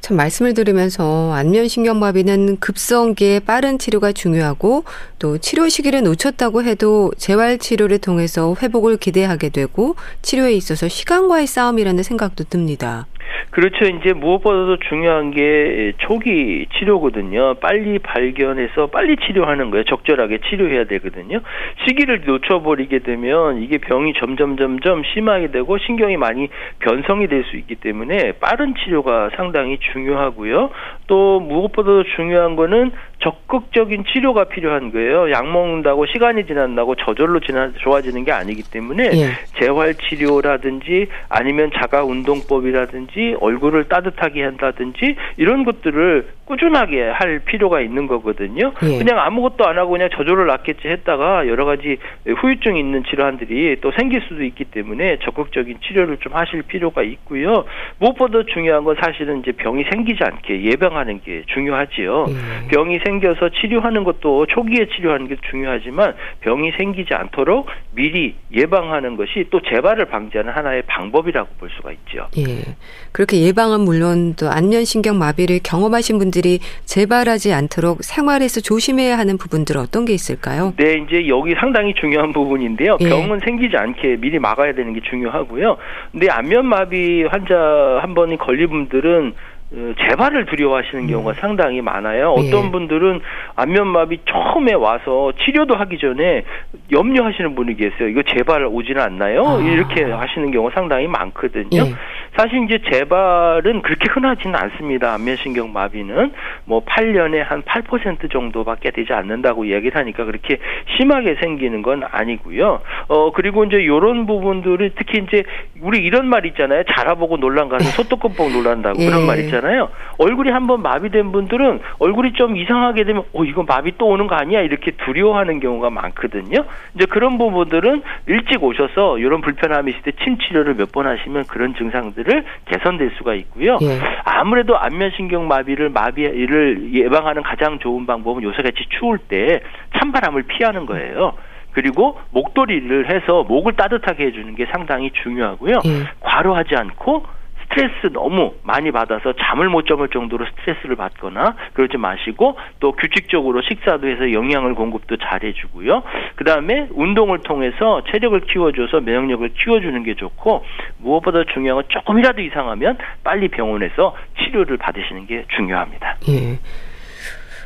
[0.01, 4.83] 참 말씀을 들으면서 안면신경마비는 급성기에 빠른 치료가 중요하고
[5.19, 12.01] 또 치료 시기를 놓쳤다고 해도 재활 치료를 통해서 회복을 기대하게 되고 치료에 있어서 시간과의 싸움이라는
[12.01, 13.05] 생각도 듭니다.
[13.51, 13.85] 그렇죠.
[13.85, 17.55] 이제 무엇보다도 중요한 게 초기 치료거든요.
[17.55, 19.83] 빨리 발견해서 빨리 치료하는 거예요.
[19.83, 21.41] 적절하게 치료해야 되거든요.
[21.85, 26.47] 시기를 놓쳐버리게 되면 이게 병이 점점 점점 심하게 되고 신경이 많이
[26.79, 30.69] 변성이 될 수 있기 때문에 빠른 치료가 상당히 중요하고요.
[31.11, 35.29] 또 무엇보다도 중요한 거는 적극적인 치료가 필요한 거예요.
[35.29, 39.27] 약 먹는다고 시간이 지난다고 저절로 지나 좋아지는 게 아니기 때문에 예.
[39.59, 48.73] 재활 치료라든지 아니면 자가 운동법이라든지 얼굴을 따뜻하게 한다든지 이런 것들을 꾸준하게 할 필요가 있는 거거든요.
[48.83, 48.97] 예.
[48.97, 54.21] 그냥 아무것도 안 하고 그냥 저절로 낫겠지 했다가 여러 가지 후유증이 있는 질환들이 또 생길
[54.21, 57.65] 수도 있기 때문에 적극적인 치료를 좀 하실 필요가 있고요.
[57.99, 62.25] 무엇보다 중요한 건 사실은 이제 병이 생기지 않게 예방하 는 게 중요하지요.
[62.29, 62.67] 예.
[62.67, 69.61] 병이 생겨서 치료하는 것도 초기에 치료하는 게 중요하지만 병이 생기지 않도록 미리 예방하는 것이 또
[69.61, 72.27] 재발을 방지하는 하나의 방법이라고 볼 수가 있죠.
[72.37, 72.75] 예.
[73.11, 80.05] 그렇게 예방은 물론 또 안면신경 마비를 경험하신 분들이 재발하지 않도록 생활에서 조심해야 하는 부분들 어떤
[80.05, 80.73] 게 있을까요?
[80.77, 82.97] 네, 이제 여기 상당히 중요한 부분인데요.
[83.01, 83.09] 예.
[83.09, 85.77] 병은 생기지 않게 미리 막아야 되는 게 중요하고요.
[86.11, 87.55] 근데 안면 마비 환자
[88.01, 91.35] 한 번이 걸린 분들은 어, 재발을 두려워하시는 경우가 음.
[91.39, 92.31] 상당히 많아요.
[92.31, 92.71] 어떤 예.
[92.71, 93.21] 분들은
[93.55, 96.43] 안면마비 처음에 와서 치료도 하기 전에
[96.91, 98.09] 염려하시는 분이 계세요.
[98.09, 99.43] 이거 재발 오지는 않나요?
[99.47, 99.61] 아.
[99.61, 101.69] 이렇게 하시는 경우가 상당히 많거든요.
[101.73, 101.93] 예.
[102.35, 105.13] 사실 이제 재발은 그렇게 흔하지는 않습니다.
[105.13, 106.31] 안면신경 마비는
[106.65, 110.57] 뭐 8년에 한 8% 정도밖에 되지 않는다고 얘기를 하니까 그렇게
[110.97, 112.81] 심하게 생기는 건 아니고요.
[113.07, 115.43] 어 그리고 이제 요런 부분들이 특히 이제
[115.81, 116.83] 우리 이런 말 있잖아요.
[116.83, 119.05] 자라보고 놀란 가서 소뚜껑 놀란다고 예.
[119.05, 119.60] 그런 말 있잖아요.
[119.61, 119.89] 있잖아요.
[120.17, 124.61] 얼굴이 한번 마비된 분들은 얼굴이 좀 이상하게 되면 어 이거 마비 또 오는 거 아니야
[124.61, 126.65] 이렇게 두려워하는 경우가 많거든요.
[126.95, 131.73] 이제 그런 부분들은 일찍 오셔서 이런 불편함이 있을 때 침 치료를 몇 번 하시면 그런
[131.75, 133.77] 증상들을 개선될 수가 있고요.
[133.81, 133.97] 예.
[134.25, 139.61] 아무래도 안면신경 마비를 마비를 예방하는 가장 좋은 방법은 요새같이 추울 때
[139.97, 141.31] 찬바람을 피하는 거예요.
[141.71, 145.79] 그리고 목도리를 해서 목을 따뜻하게 해주는 게 상당히 중요하고요.
[145.85, 145.89] 예.
[146.19, 147.23] 과로하지 않고
[147.71, 154.07] 스트레스 너무 많이 받아서 잠을 못 잠을 정도로 스트레스를 받거나 그러지 마시고 또 규칙적으로 식사도
[154.07, 156.03] 해서 영양을 공급도 잘 해주고요.
[156.35, 160.63] 그 다음에 운동을 통해서 체력을 키워줘서 면역력을 키워주는 게 좋고
[160.97, 166.17] 무엇보다 중요한 건 조금이라도 이상하면 빨리 병원에서 치료를 받으시는 게 중요합니다.
[166.29, 166.59] 예.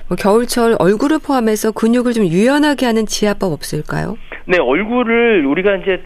[0.07, 4.17] 뭐 겨울철 얼굴을 포함해서 근육을 좀 유연하게 하는 지압법 없을까요?
[4.45, 6.03] 네, 얼굴을 우리가 이제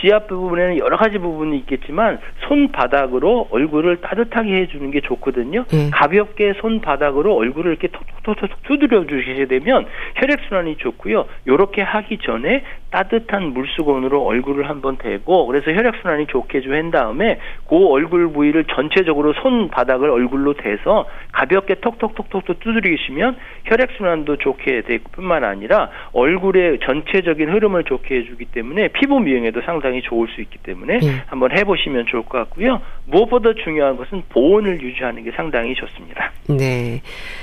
[0.00, 5.64] 지압 부분에는 여러 가지 부분이 있겠지만 손바닥으로 얼굴을 따뜻하게 해주는 게 좋거든요.
[5.64, 5.90] 네.
[5.90, 11.26] 가볍게 손바닥으로 얼굴을 이렇게 톡톡톡톡 두드려 주시게 되면 혈액 순환이 좋고요.
[11.48, 17.38] 요렇게 하기 전에 따뜻한 물수건으로 얼굴을 한번 대고 그래서 혈액 순환이 좋게 좀 한 다음에
[17.68, 25.90] 그 얼굴 부위를 전체적으로 손바닥을 얼굴로 대서 가볍게 톡톡톡톡 두드리시면 혈액순환도 좋게 될 뿐만 아니라
[26.12, 31.22] 얼굴의 전체적인 흐름을 좋게 해주기 때문에 피부 미용에도 상당히 좋을 수 있기 때문에 네.
[31.26, 32.80] 한번 해보시면 좋을 것 같고요.
[33.06, 36.32] 무엇보다 중요한 것은 보온을 유지하는 게 상당히 좋습니다.
[36.48, 37.02] 네.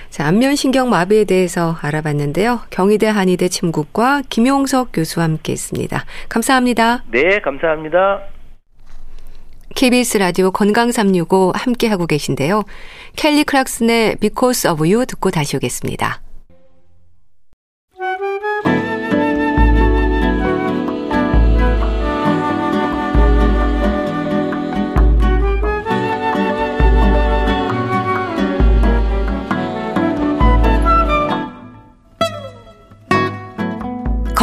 [0.10, 2.62] 자, 안면신경 마비에 대해서 알아봤는데요.
[2.70, 6.06] 경희대 한의대 침구과 김용석 교수와 함께 했습니다.
[6.30, 7.04] 감사합니다.
[7.12, 8.22] 네, 감사합니다.
[9.76, 12.64] KBS 라디오 건강 365 함께 하고 계신데요.
[13.16, 16.22] 켈리 클락슨의 Because of You 듣고 다시 오겠습니다.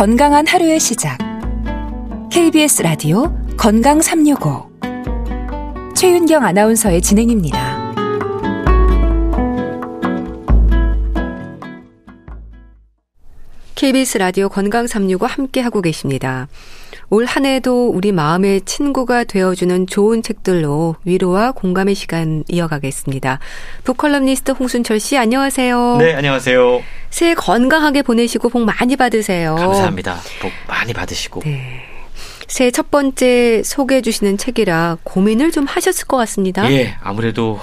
[0.00, 1.18] 건강한 하루의 시작.
[2.32, 4.70] KBS 라디오 건강 365
[5.94, 7.92] 최윤경 아나운서의 진행입니다.
[13.74, 16.48] KBS 라디오 건강 365 함께 하고 계십니다.
[17.12, 23.40] 올 한 해도 우리 마음의 친구가 되어주는 좋은 책들로 위로와 공감의 시간 이어가겠습니다.
[23.84, 25.96] 북컬럼니스트 홍순철 씨 안녕하세요.
[25.98, 26.82] 네, 안녕하세요.
[27.10, 29.56] 새해 건강하게 보내시고 복 많이 받으세요.
[29.56, 30.18] 감사합니다.
[30.40, 31.40] 복 많이 받으시고.
[31.44, 31.82] 네.
[32.46, 36.70] 새해 첫 번째 소개해 주시는 책이라 고민을 좀 하셨을 것 같습니다.
[36.72, 37.58] 예, 아무래도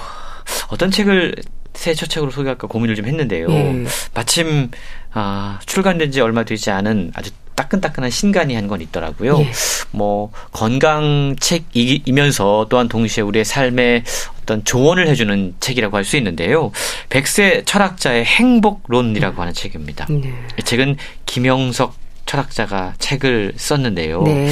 [0.68, 1.34] 어떤 책을
[1.74, 3.46] 새해 첫 책으로 소개할까 고민을 좀 했는데요.
[3.50, 3.84] 예.
[4.14, 4.70] 마침
[5.12, 9.40] 아, 출간된 지 얼마 되지 않은 아주 따끈따끈한 신간이 한 건 있더라고요.
[9.40, 9.50] 예.
[9.90, 14.04] 뭐 건강 책이면서 또한 동시에 우리의 삶에
[14.42, 16.70] 어떤 조언을 해주는 책이라고 할 수 있는데요.
[17.08, 20.06] 백세 철학자의 행복론이라고 하는 책입니다.
[20.10, 20.32] 네.
[20.58, 21.94] 이 책은 김영석
[22.26, 24.22] 철학자가 책을 썼는데요.
[24.22, 24.48] 네.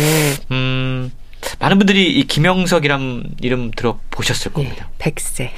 [0.51, 1.11] 음,
[1.59, 4.89] 많은 분들이 이 김영석이란 이름 들어보셨을 예, 겁니다.
[4.99, 5.53] 네, 백세.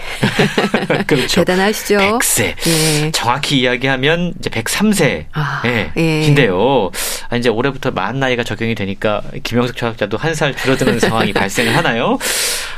[1.07, 1.40] 그렇죠.
[1.44, 1.98] 대단하시죠.
[1.98, 2.55] 백세.
[2.57, 3.11] 네.
[3.12, 5.27] 정확히 이야기하면 이제 103세.
[5.33, 5.90] 아, 예.
[6.24, 6.90] 인데요.
[7.29, 12.16] 아, 이제 올해부터 만 나이가 적용이 되니까 김영석 철학자도 한 살 줄어드는 상황이 발생을 하나요?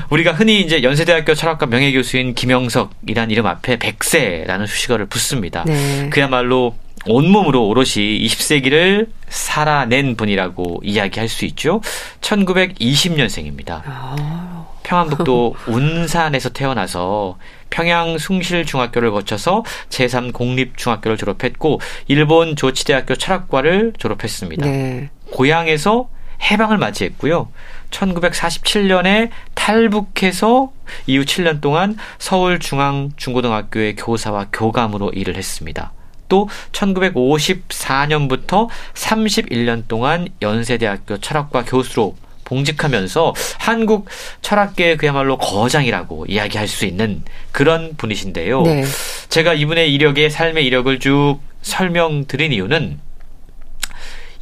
[0.08, 5.64] 우리가 흔히 이제 연세대학교 철학과 명예교수인 김영석이란 이름 앞에 백세라는 수식어를 붙습니다.
[5.66, 6.08] 네.
[6.10, 6.74] 그야말로
[7.06, 11.80] 온몸으로 오롯이 20세기를 살아낸 분이라고 이야기할 수 있죠.
[12.20, 13.82] 1920년생입니다.
[13.84, 14.66] 아.
[14.82, 17.38] 평안북도 운산에서 태어나서
[17.70, 24.66] 평양 숭실중학교를 거쳐서 제3공립중학교를 졸업했고 일본 조치대학교 철학과를 졸업했습니다.
[24.66, 25.10] 네.
[25.30, 26.08] 고향에서
[26.50, 27.48] 해방을 맞이했고요.
[27.90, 30.72] 1947년에 탈북해서
[31.06, 35.92] 이후 7년 동안 서울중앙중고등학교의 교사와 교감으로 일을 했습니다.
[36.30, 44.08] 또 1954년부터 31년 동안 연세대학교 철학과 교수로 봉직하면서 한국
[44.40, 48.62] 철학계의 그야말로 거장이라고 이야기할 수 있는 그런 분이신데요.
[48.62, 48.84] 네.
[49.28, 52.98] 제가 이분의 이력의 삶의 이력을 쭉 설명드린 이유는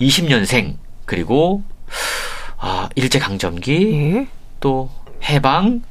[0.00, 1.64] 20년생 그리고
[2.56, 4.26] 아, 일제 강점기 네.
[4.60, 4.90] 또
[5.24, 5.82] 해방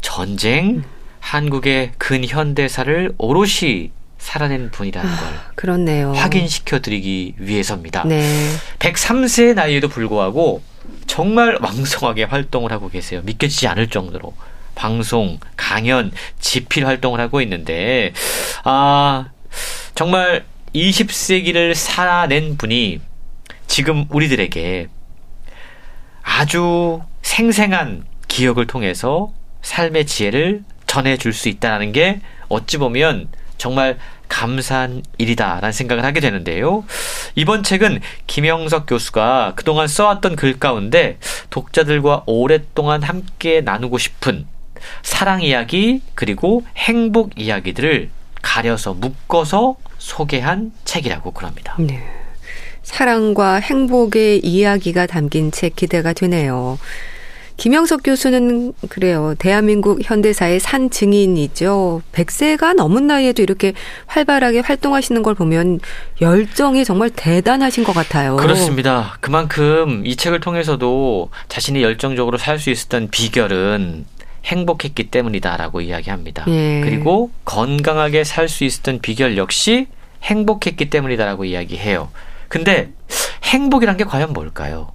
[0.00, 0.84] 전쟁 음.
[1.20, 3.90] 한국의 근현대사를 오롯이
[4.24, 6.12] 살아낸 분이라는 아, 걸 그렇네요.
[6.12, 8.04] 확인시켜 드리기 위해서입니다.
[8.04, 8.24] 네.
[8.78, 10.62] 103세의 나이에도 불구하고
[11.06, 13.20] 정말 왕성하게 활동을 하고 계세요.
[13.22, 14.34] 믿겨지지 않을 정도로
[14.74, 16.10] 방송, 강연,
[16.40, 18.14] 집필 활동을 하고 있는데
[18.64, 19.26] 아
[19.94, 23.02] 정말 20세기를 살아낸 분이
[23.66, 24.88] 지금 우리들에게
[26.22, 33.98] 아주 생생한 기억을 통해서 삶의 지혜를 전해줄 수 있다는 게 어찌 보면 정말
[34.34, 36.84] 감사한 일이다라는 생각을 하게 되는데요.
[37.36, 41.18] 이번 책은 김영석 교수가 그동안 써왔던 글 가운데
[41.50, 44.46] 독자들과 오랫동안 함께 나누고 싶은
[45.04, 48.10] 사랑 이야기 그리고 행복 이야기들을
[48.42, 51.76] 가려서 묶어서 소개한 책이라고 그럽니다.
[51.78, 52.02] 네.
[52.82, 56.78] 사랑과 행복의 이야기가 담긴 책 기대가 되네요.
[57.56, 59.34] 김영석 교수는 그래요.
[59.38, 62.02] 대한민국 현대사의 산 증인이죠.
[62.12, 63.72] 100세가 넘은 나이에도 이렇게
[64.06, 65.80] 활발하게 활동하시는 걸 보면
[66.20, 68.36] 열정이 정말 대단하신 것 같아요.
[68.36, 69.16] 그렇습니다.
[69.20, 74.06] 그만큼 이 책을 통해서도 자신이 열정적으로 살 수 있었던 비결은
[74.44, 76.44] 행복했기 때문이다라고 이야기합니다.
[76.48, 76.80] 예.
[76.84, 79.86] 그리고 건강하게 살 수 있었던 비결 역시
[80.22, 82.10] 행복했기 때문이다라고 이야기해요.
[82.48, 82.90] 근데
[83.44, 84.92] 행복이란 게 과연 뭘까요?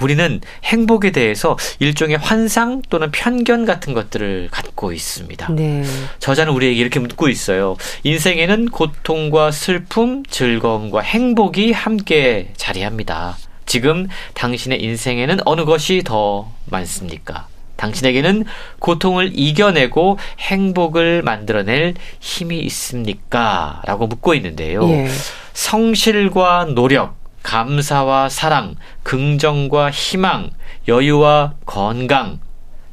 [0.00, 5.52] 우리는 행복에 대해서 일종의 환상 또는 편견 같은 것들을 갖고 있습니다.
[5.52, 5.84] 네.
[6.18, 7.76] 저자는 우리에게 이렇게 묻고 있어요.
[8.04, 13.36] 인생에는 고통과 슬픔, 즐거움과 행복이 함께 자리합니다.
[13.66, 17.46] 지금 당신의 인생에는 어느 것이 더 많습니까?
[17.76, 18.44] 당신에게는
[18.78, 23.80] 고통을 이겨내고 행복을 만들어낼 힘이 있습니까?
[23.86, 24.88] 라고 묻고 있는데요.
[24.90, 25.08] 예.
[25.54, 30.50] 성실과 노력, 감사와 사랑, 긍정과 희망,
[30.88, 32.40] 여유와 건강,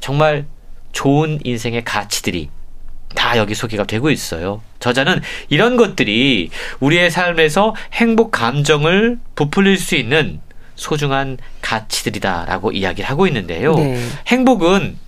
[0.00, 0.46] 정말
[0.92, 2.50] 좋은 인생의 가치들이
[3.14, 4.62] 다 여기 소개가 되고 있어요.
[4.80, 10.40] 저자는 이런 것들이 우리의 삶에서 행복 감정을 부풀릴 수 있는
[10.76, 13.74] 소중한 가치들이다라고 이야기를 하고 있는데요.
[13.74, 14.00] 네.
[14.28, 14.98] 행복은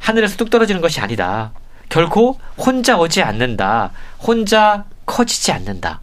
[0.00, 1.52] 하늘에서 뚝 떨어지는 것이 아니다.
[1.88, 3.92] 결코 혼자 오지 않는다.
[4.18, 6.00] 혼자 커지지 않는다.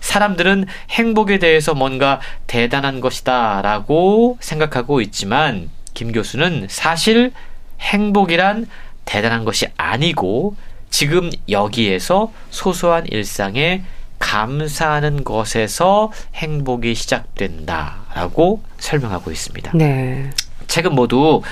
[0.00, 7.32] 사람들은 행복에 대해서 뭔가 대단한 것이다 라고 생각하고 있지만 김 교수는 사실
[7.80, 8.66] 행복이란
[9.04, 10.56] 대단한 것이 아니고
[10.90, 13.82] 지금 여기에서 소소한 일상에
[14.18, 19.72] 감사하는 것에서 행복이 시작된다라고 설명하고 있습니다.
[19.74, 20.30] 네.
[20.66, 21.42] 책은 모두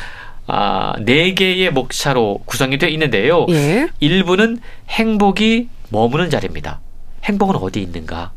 [0.47, 3.47] 아, 네 개의 목차로 구성이 되어 있는데요.
[3.49, 3.89] 예.
[4.01, 4.59] 일부는
[4.89, 6.81] 행복이 머무는 자리입니다.
[7.25, 8.33] 행복은 어디 있는가?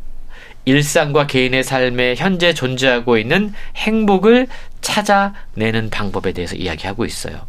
[0.65, 4.47] 일상과 개인의 삶에 현재 존재하고 있는 행복을
[4.81, 7.41] 찾아내는 방법에 대해서 이야기하고 있어요.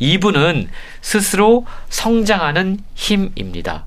[0.00, 0.68] 2부는
[1.00, 3.86] 스스로 성장하는 힘입니다.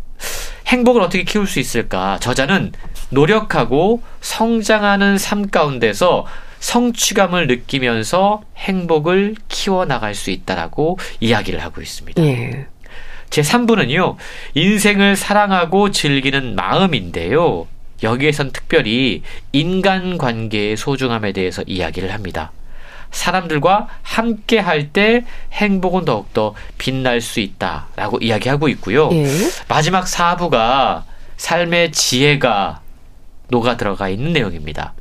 [0.67, 2.19] 행복을 어떻게 키울 수 있을까?
[2.19, 2.73] 저자는
[3.11, 6.25] 노력하고 성장하는 삶 가운데서
[6.59, 12.21] 성취감을 느끼면서 행복을 키워나갈 수 있다라고 이야기를 하고 있습니다.
[12.23, 12.67] 예.
[13.35, 14.15] 제 3부는요,
[14.53, 17.67] 인생을 사랑하고 즐기는 마음인데요.
[18.01, 22.53] 여기에선 특별히 인간 관계의 소중함에 대해서 이야기를 합니다.
[23.11, 29.09] 사람들과 함께 할 때 행복은 더욱더 빛날 수 있다라고 이야기하고 있고요.
[29.11, 29.27] 예.
[29.67, 31.03] 마지막 4부가
[31.35, 32.79] 삶의 지혜가
[33.49, 34.93] 녹아 들어가 있는 내용입니다.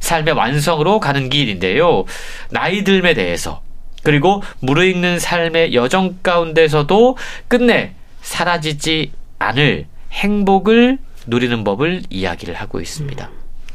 [0.00, 2.06] 삶의 완성으로 가는 길인데요.
[2.48, 3.60] 나이 들에 대해서
[4.02, 7.16] 그리고 무르익는 삶의 여정 가운데서도
[7.48, 13.30] 끝내 사라지지 않을 행복을 누리는 법을 이야기를 하고 있습니다.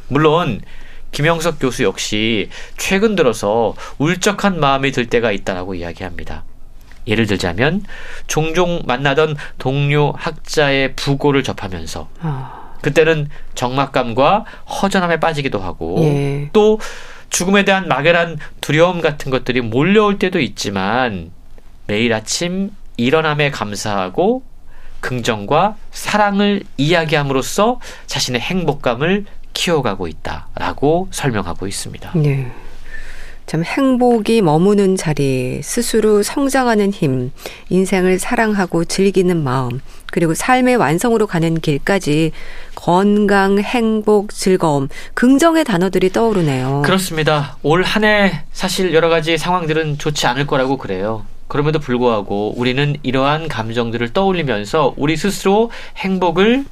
[0.08, 0.60] 물론
[1.12, 6.44] 김영석 교수 역시 최근 들어서 울적한 마음이 들 때가 있다라고 이야기합니다.
[7.06, 7.82] 예를 들자면
[8.26, 12.76] 종종 만나던 동료 학자의 부고를 접하면서 아...
[12.82, 16.50] 그때는 적막감과 허전함에 빠지기도 하고 예.
[16.52, 16.78] 또
[17.30, 21.30] 죽음에 대한 막연한 두려움 같은 것들이 몰려올 때도 있지만
[21.86, 24.42] 매일 아침 일어남에 감사하고
[25.00, 32.12] 긍정과 사랑을 이야기함으로써 자신의 행복감을 키워가고 있다라고 설명하고 있습니다.
[32.16, 32.50] 네.
[33.48, 37.32] 참 행복이 머무는 자리, 스스로 성장하는 힘,
[37.70, 39.80] 인생을 사랑하고 즐기는 마음,
[40.12, 42.32] 그리고 삶의 완성으로 가는 길까지
[42.74, 46.82] 건강, 행복, 즐거움, 긍정의 단어들이 떠오르네요.
[46.84, 47.56] 그렇습니다.
[47.62, 51.24] 올 한 해 사실 여러 가지 상황들은 좋지 않을 거라고 그래요.
[51.46, 56.66] 그럼에도 불구하고 우리는 이러한 감정들을 떠올리면서 우리 스스로 행복을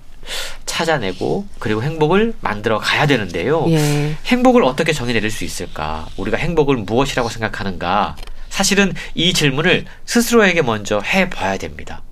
[0.67, 3.65] 찾아내고 그리고 행복을 만들어 가야 되는데요.
[3.69, 4.17] 예.
[4.27, 6.07] 행복을 어떻게 정의 내릴 수 있을까?
[6.17, 8.17] 우리가 행복을 무엇이라고 생각하는가?
[8.49, 12.03] 사실은 이 질문을 스스로에게 먼저 해 봐야 됩니다.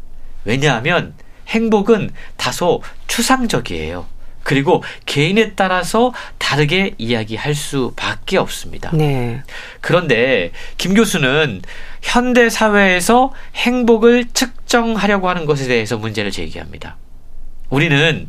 [0.45, 1.15] 왜냐하면
[1.49, 4.07] 행복은 다소 추상적이에요.
[4.43, 8.91] 그리고 개인에 따라서 다르게 이야기할 수밖에 없습니다.
[8.93, 9.43] 네.
[9.81, 11.63] 그런데 김 교수는
[12.03, 16.97] 현대 사회에서 행복을 측정하려고 하는 것에 대해서 문제를 제기합니다.
[17.75, 18.29] 우리는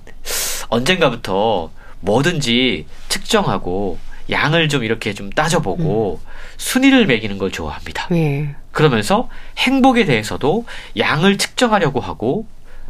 [0.70, 4.00] 언젠가부터 뭐든지 측정하고
[4.32, 6.30] 양을 좀 이렇게 좀 따져보고 음.
[6.58, 8.08] 순위를 매기는 걸 좋아합니다.
[8.10, 8.56] 네.
[8.72, 9.30] 그러면서
[9.60, 10.66] 행복에 대해서도
[10.98, 12.48] 양을 측정하려고 하고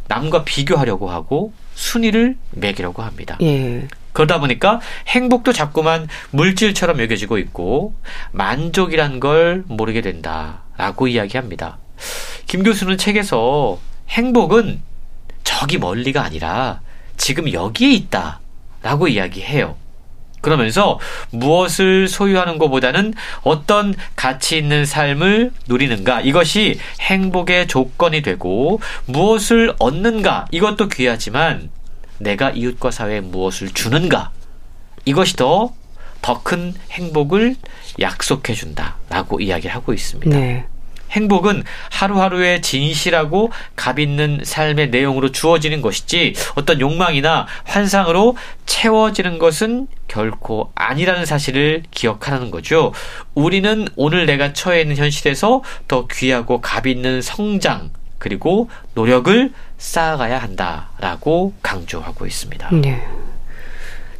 [0.08, 3.36] 남과 비교하려고 하고 순위를 매기려고 합니다.
[3.42, 3.86] 예.
[4.14, 7.94] 그러다 보니까 행복도 자꾸만 물질처럼 여겨지고 있고
[8.32, 11.76] 만족이란 걸 모르게 된다라고 이야기합니다.
[12.46, 14.80] 김 교수는 책에서 행복은
[15.46, 16.80] 저기 멀리가 아니라
[17.16, 18.40] 지금 여기에 있다
[18.82, 19.76] 라고 이야기해요.
[20.42, 20.98] 그러면서
[21.30, 30.88] 무엇을 소유하는 것보다는 어떤 가치 있는 삶을 누리는가 이것이 행복의 조건이 되고 무엇을 얻는가 이것도
[30.88, 31.70] 귀하지만
[32.18, 34.30] 내가 이웃과 사회에 무엇을 주는가
[35.04, 35.72] 이것이 더
[36.26, 37.54] 더 큰 행복을
[38.00, 40.36] 약속해 준다라고 이야기를 하고 있습니다.
[40.36, 40.66] 네.
[41.10, 50.72] 행복은 하루하루의 진실하고 값 있는 삶의 내용으로 주어지는 것이지 어떤 욕망이나 환상으로 채워지는 것은 결코
[50.74, 52.92] 아니라는 사실을 기억하라는 거죠.
[53.34, 61.54] 우리는 오늘 내가 처해 있는 현실에서 더 귀하고 값 있는 성장 그리고 노력을 쌓아가야 한다라고
[61.62, 62.70] 강조하고 있습니다.
[62.72, 63.06] 네.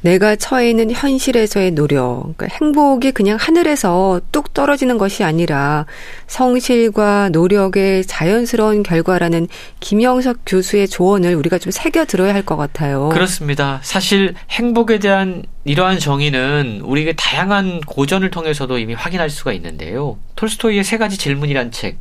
[0.06, 5.84] 내가 처해 있는 현실에서의 노력, 그러니까 행복이 그냥 하늘에서 뚝 떨어지는 것이 아니라
[6.28, 9.48] 성실과 노력의 자연스러운 결과라는
[9.80, 13.08] 김영석 교수의 조언을 우리가 좀 새겨 들어야 할 것 같아요.
[13.08, 13.80] 그렇습니다.
[13.82, 20.18] 사실 행복에 대한 이러한 정의는 우리에게 다양한 고전을 통해서도 이미 확인할 수가 있는데요.
[20.36, 21.98] 톨스토이의 세 가지 질문이란 책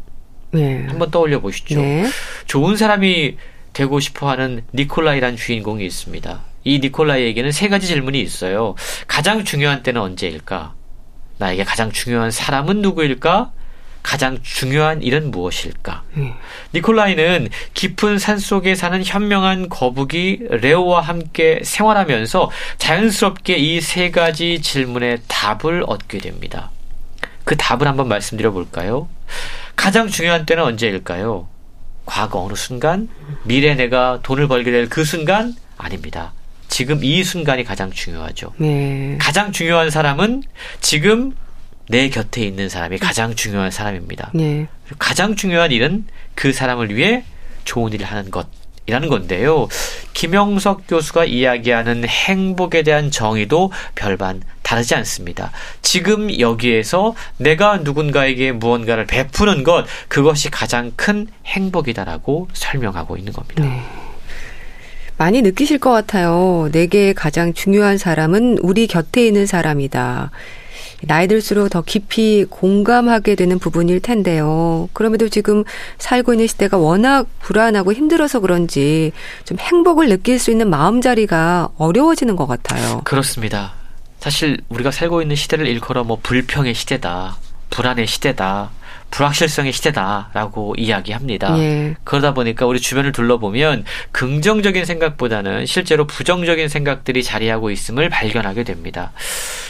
[0.52, 0.86] 네.
[0.88, 1.82] 한번 떠올려 보시죠.
[1.82, 2.06] 네.
[2.46, 3.38] 좋은 사람이
[3.74, 6.42] 되고 싶어 하는 니콜라이란 주인공이 있습니다.
[6.66, 8.76] 이 니콜라이에게는 세 가지 질문이 있어요.
[9.08, 10.74] 가장 중요한 때는 언제일까?
[11.38, 13.52] 나에게 가장 중요한 사람은 누구일까?
[14.02, 16.04] 가장 중요한 일은 무엇일까?
[16.18, 16.34] 음.
[16.74, 25.20] 니콜라이는 깊은 산 속에 사는 현명한 거북이 레오와 함께 생활하면서 자연스럽게 이 세 가지 질문의
[25.28, 26.72] 답을 얻게 됩니다.
[27.44, 29.08] 그 답을 한번 말씀드려 볼까요?
[29.76, 31.48] 가장 중요한 때는 언제일까요?
[32.06, 33.08] 과거 어느 순간?
[33.44, 35.54] 미래 내가 돈을 벌게 될 그 순간?
[35.78, 36.34] 아닙니다.
[36.68, 38.54] 지금 이 순간이 가장 중요하죠.
[38.58, 39.18] 네.
[39.20, 40.44] 가장 중요한 사람은
[40.82, 41.36] 지금
[41.88, 44.32] 내 곁에 있는 사람이 가장 중요한 사람입니다.
[44.34, 44.68] 네.
[44.98, 47.24] 가장 중요한 일은 그 사람을 위해
[47.64, 49.68] 좋은 일을 하는 것이라는 건데요.
[50.14, 55.52] 김영석 교수가 이야기하는 행복에 대한 정의도 별반 다르지 않습니다.
[55.82, 63.64] 지금 여기에서 내가 누군가에게 무언가를 베푸는 것, 그것이 가장 큰 행복이다라고 설명하고 있는 겁니다.
[63.64, 64.05] 네.
[65.18, 66.70] 많이 느끼실 것 같아요.
[66.72, 70.32] 내게 가장 중요한 사람은 우리 곁에 있는 사람이다.
[71.04, 74.90] 나이 들수록 더 깊이 공감하게 되는 부분일 텐데요.
[74.94, 75.64] 그럼에도 지금
[75.98, 79.12] 살고 있는 시대가 워낙 불안하고 힘들어서 그런지
[79.44, 83.02] 좀 행복을 느낄 수 있는 마음자리가 어려워지는 것 같아요.
[83.04, 83.74] 그렇습니다.
[84.20, 87.38] 사실 우리가 살고 있는 시대를 일컬어 뭐 불평의 시대다,
[87.70, 88.72] 불안의 시대다,
[89.16, 91.58] 불확실성의 시대다라고 이야기합니다.
[91.60, 91.96] 예.
[92.04, 99.14] 그러다 보니까 우리 주변을 둘러보면 긍정적인 생각보다는 실제로 부정적인 생각들이 자리하고 있음을 발견하게 됩니다.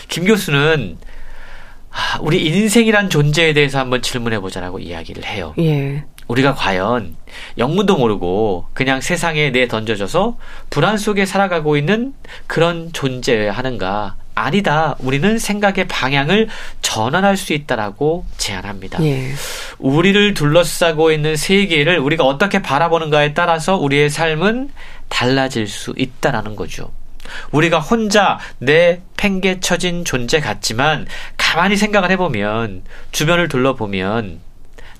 [0.07, 0.97] 김 교수는
[1.91, 5.53] 아, 우리 인생이란 존재에 대해서 한번 질문해 보자라고 이야기를 해요.
[5.59, 6.03] 예.
[6.27, 7.15] 우리가 과연
[7.59, 10.37] 영문도 모르고 그냥 세상에 내 던져져서
[10.71, 12.15] 불안 속에 살아가고 있는
[12.47, 14.15] 그런 존재여야 하는가?
[14.35, 14.95] 아니다.
[14.99, 16.49] 우리는 생각의 방향을
[16.81, 19.03] 전환할 수 있다라고 제안합니다.
[19.03, 19.31] 예.
[19.79, 24.69] 우리를 둘러싸고 있는 세계를 우리가 어떻게 바라보는가에 따라서 우리의 삶은
[25.07, 26.91] 달라질 수 있다라는 거죠.
[27.51, 31.07] 우리가 혼자 내 팽개쳐진 존재 같지만
[31.37, 34.41] 가만히 생각을 해보면 주변을 둘러보면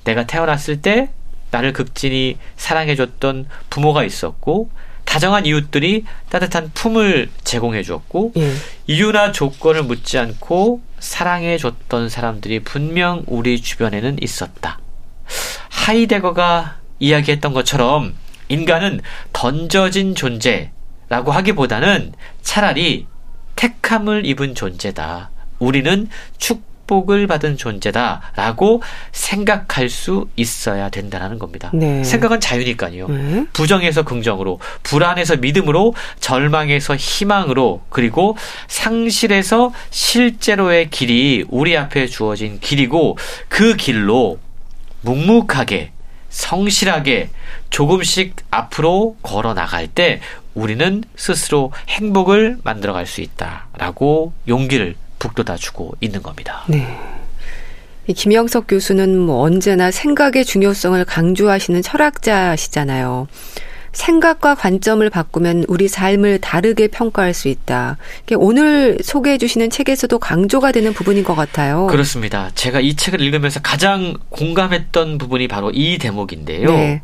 [0.06, 1.10] 내가 태어났을 때
[1.52, 4.70] 나를 극진히 사랑해줬던 부모가 있었고
[5.16, 8.54] 다정한 이웃들이 따뜻한 품을 제공해 주었고 예.
[8.86, 14.78] 이유나 조건을 묻지 않고 사랑해 줬던 사람들이 분명 우리 주변에는 있었다.
[15.70, 18.14] 하이데거가 이야기했던 것처럼
[18.50, 19.00] 인간은
[19.32, 22.12] 던져진 존재라고 하기보다는
[22.42, 23.08] 차라리
[23.56, 25.30] 택함을 입은 존재다.
[25.60, 28.82] 우리는 축 축복을 받은 존재다라고
[29.12, 31.72] 생각할 수 있어야 된다는 겁니다.
[31.74, 32.04] 네.
[32.04, 33.08] 생각은 자유니까요.
[33.08, 33.46] 네.
[33.54, 43.18] 부정에서 긍정으로, 불안에서 믿음으로, 절망에서 희망으로, 그리고 상실에서 실제로의 길이 우리 앞에 주어진 길이고
[43.50, 44.40] 그 길로
[45.02, 45.92] 묵묵하게
[46.30, 47.30] 성실하게
[47.70, 50.20] 조금씩 앞으로 걸어 나갈 때
[50.54, 54.96] 우리는 스스로 행복을 만들어 갈 수 있다라고 용기를
[55.26, 56.64] 북돋아주고 있는 겁니다.
[56.68, 57.00] 네.
[58.08, 63.28] 김영석 교수는 뭐 언제나 생각의 중요성을 강조하시는 철학자시잖아요.
[63.94, 67.98] 생각과 관점을 바꾸면 우리 삶을 다르게 평가할 수 있다.
[68.36, 71.88] 오늘 소개해 주시는 책에서도 강조가 되는 부분인 것 같아요.
[71.88, 72.52] 그렇습니다.
[72.56, 76.70] 제가 이 책을 읽으면서 가장 공감했던 부분이 바로 이 대목인데요.
[76.70, 77.02] 네.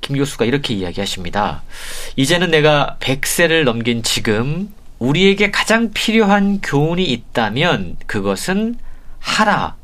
[0.00, 1.62] 김 교수가 이렇게 이야기하십니다.
[2.14, 8.76] 이제는 내가 100세를 넘긴 지금 우리에게 가장 필요한 교훈이 있다면 그것은
[9.18, 9.76] 하라.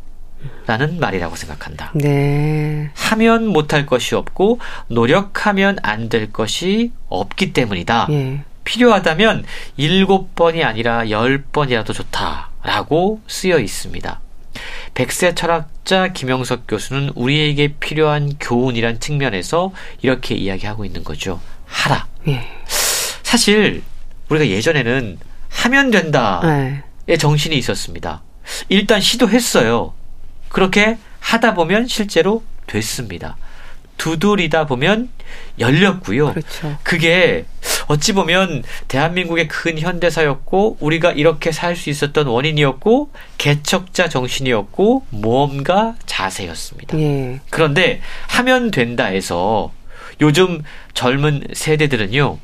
[0.67, 1.93] 라는 말이라고 생각한다.
[1.95, 2.91] 네.
[2.95, 4.59] 하면 못할 것이 없고
[4.89, 8.09] 노력하면 안 될 것이 없기 때문이다.
[8.11, 8.41] 예.
[8.65, 9.45] 필요하다면
[9.79, 14.21] 일곱 번이 아니라 열 번이라도 좋다라고 쓰여 있습니다.
[14.95, 21.41] 백세 철학자 김영석 교수는 우리에게 필요한 교훈이란 측면에서 이렇게 이야기하고 있는 거죠.
[21.67, 22.07] 하라.
[22.29, 22.47] 예.
[23.23, 23.83] 사실
[24.29, 25.19] 우리가 예전에는
[25.49, 27.17] 하면 된다의 네.
[27.17, 28.23] 정신이 있었습니다.
[28.69, 29.93] 일단 시도했어요.
[30.49, 33.37] 그렇게 하다 보면 실제로 됐습니다.
[33.97, 35.09] 두드리다 보면
[35.59, 36.33] 열렸고요.
[36.35, 36.77] 그렇죠.
[36.83, 37.45] 그게
[37.87, 46.99] 어찌 보면 대한민국의 큰 현대사였고 우리가 이렇게 살 수 있었던 원인이었고 개척자 정신이었고 모험가 자세였습니다.
[46.99, 47.41] 예.
[47.51, 49.73] 그런데 하면 된다 해서
[50.21, 50.63] 요즘
[50.95, 52.39] 젊은 세대들은요.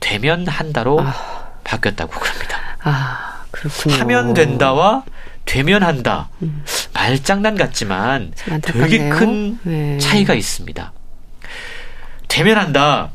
[0.00, 1.46] 되면 한다로 아.
[1.64, 2.58] 바뀌었다고 그럽니다.
[2.82, 3.96] 아, 그렇군요.
[3.96, 5.04] 하면 된다와
[5.44, 6.28] 되면 한다.
[6.42, 6.64] 음.
[6.92, 8.32] 말장난 같지만
[8.62, 9.98] 되게 큰 네.
[9.98, 10.92] 차이가 있습니다.
[12.28, 13.10] 되면 한다.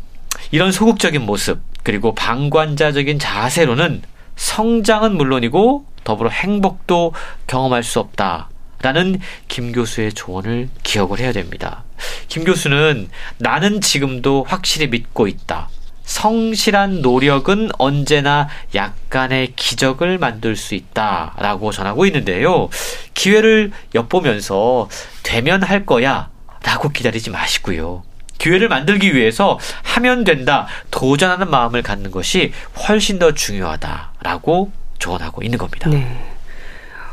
[0.51, 4.01] 이런 소극적인 모습, 그리고 방관자적인 자세로는
[4.35, 7.13] 성장은 물론이고 더불어 행복도
[7.47, 8.49] 경험할 수 없다.
[8.81, 11.83] 라는 김 교수의 조언을 기억을 해야 됩니다.
[12.27, 15.69] 김 교수는 나는 지금도 확실히 믿고 있다.
[16.11, 21.35] 성실한 노력은 언제나 약간의 기적을 만들 수 있다.
[21.37, 22.67] 라고 전하고 있는데요.
[23.13, 24.89] 기회를 엿보면서
[25.23, 26.29] 되면 할 거야.
[26.63, 28.03] 라고 기다리지 마시고요.
[28.37, 32.51] 기회를 만들기 위해서 하면 된다, 도전하는 마음을 갖는 것이
[32.87, 35.89] 훨씬 더 중요하다라고 조언하고 있는 겁니다.
[35.89, 36.30] 네.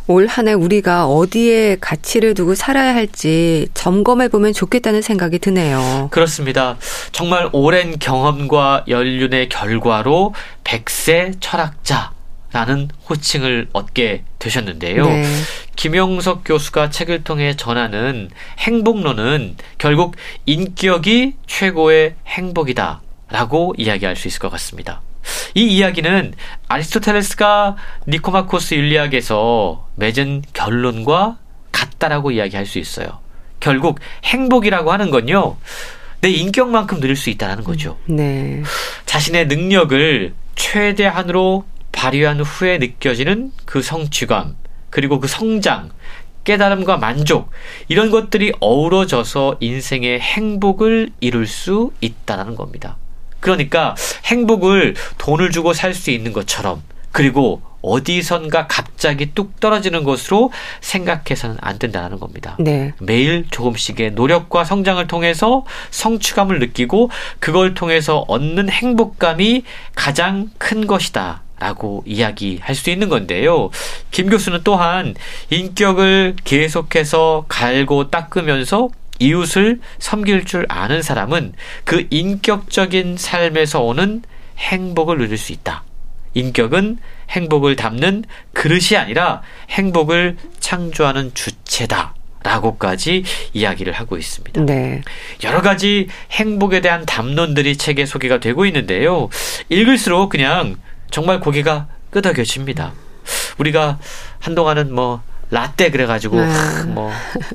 [0.09, 6.09] 올 한해 우리가 어디에 가치를 두고 살아야 할지 점검해 보면 좋겠다는 생각이 드네요.
[6.11, 6.79] 그렇습니다.
[7.13, 10.35] 정말 오랜 경험과 연륜의 결과로
[10.65, 12.13] 백세 철학자
[12.53, 15.05] 라는 호칭을 얻게 되셨는데요.
[15.05, 15.25] 네.
[15.77, 24.51] 김용석 교수가 책을 통해 전하는 행복론은 결국 인격이 최고의 행복이다 라고 이야기할 수 있을 것
[24.53, 25.03] 같습니다.
[25.55, 26.35] 이 이야기는
[26.69, 27.77] 아리스토텔레스가
[28.07, 31.39] 니코마코스 윤리학에서 맺은 결론과
[31.73, 33.21] 같다라고 이야기할 수 있어요.
[33.61, 35.57] 결국 행복이라고 하는 건요.
[36.21, 37.97] 내 인격만큼 누릴 수 있다는 거죠.
[38.07, 38.63] 네.
[39.07, 44.57] 자신의 능력을 최대한으로 발휘한 후에 느껴지는 그 성취감,
[44.91, 45.91] 그리고 그 성장,
[46.45, 47.51] 깨달음과 만족,
[47.89, 52.97] 이런 것들이 어우러져서 인생의 행복을 이룰 수 있다는 겁니다.
[53.41, 56.83] 그러니까 행복을 돈을 주고 살 수 있는 것처럼,
[57.13, 62.57] 그리고 어디선가 갑자기 뚝 떨어지는 것으로 생각해서는 안 된다는 겁니다.
[62.59, 62.93] 네.
[63.01, 69.63] 매일 조금씩의 노력과 성장을 통해서 성취감을 느끼고 그걸 통해서 얻는 행복감이
[69.95, 71.43] 가장 큰 것이다.
[71.61, 73.71] 라고 이야기할 수 있는 건데요.
[74.13, 75.17] 김 교수는 또한
[75.51, 81.55] 인격을 계속해서 갈고 닦으면서 이웃을 섬길 줄 아는 사람은
[81.85, 84.23] 그 인격적인 삶에서 오는
[84.59, 85.85] 행복을 누릴 수 있다.
[86.35, 86.99] 인격은
[87.31, 92.15] 행복을 담는 그릇이 아니라 행복을 창조하는 주체다.
[92.43, 94.65] 라고까지 이야기를 하고 있습니다.
[94.65, 95.03] 네.
[95.43, 99.29] 여러 가지 행복에 대한 담론들이 책에 소개가 되고 있는데요.
[99.69, 100.77] 읽을수록 그냥
[101.11, 102.93] 정말 고개가 끄덕여집니다.
[103.59, 103.99] 우리가
[104.39, 106.85] 한동안은 뭐 라떼 그래가지고 아.
[106.89, 107.11] 뭐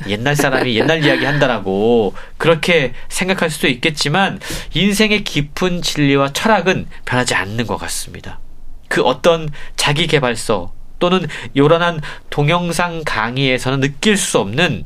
[0.08, 4.40] 옛날 사람이 옛날 이야기 한다라고 그렇게 생각할 수도 있겠지만
[4.74, 8.40] 인생의 깊은 진리와 철학은 변하지 않는 것 같습니다.
[8.88, 11.28] 그 어떤 자기 개발서 또는
[11.58, 14.86] 요란한 동영상 강의에서는 느낄 수 없는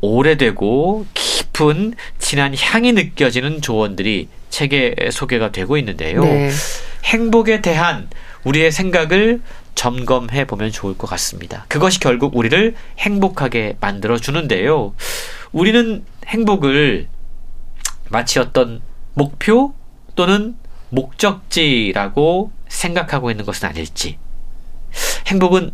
[0.00, 6.22] 오래되고 깊은 진한 향이 느껴지는 조언들이 책에 소개가 되고 있는데요.
[6.22, 6.50] 네.
[7.04, 8.08] 행복에 대한
[8.44, 9.40] 우리의 생각을
[9.76, 11.64] 점검해 보면 좋을 것 같습니다.
[11.68, 14.94] 그것이 결국 우리를 행복하게 만들어 주는데요.
[15.52, 17.06] 우리는 행복을
[18.08, 18.80] 마치 어떤
[19.14, 19.74] 목표
[20.16, 20.56] 또는
[20.90, 24.18] 목적지라고 생각하고 있는 것은 아닐지.
[25.28, 25.70] 행복은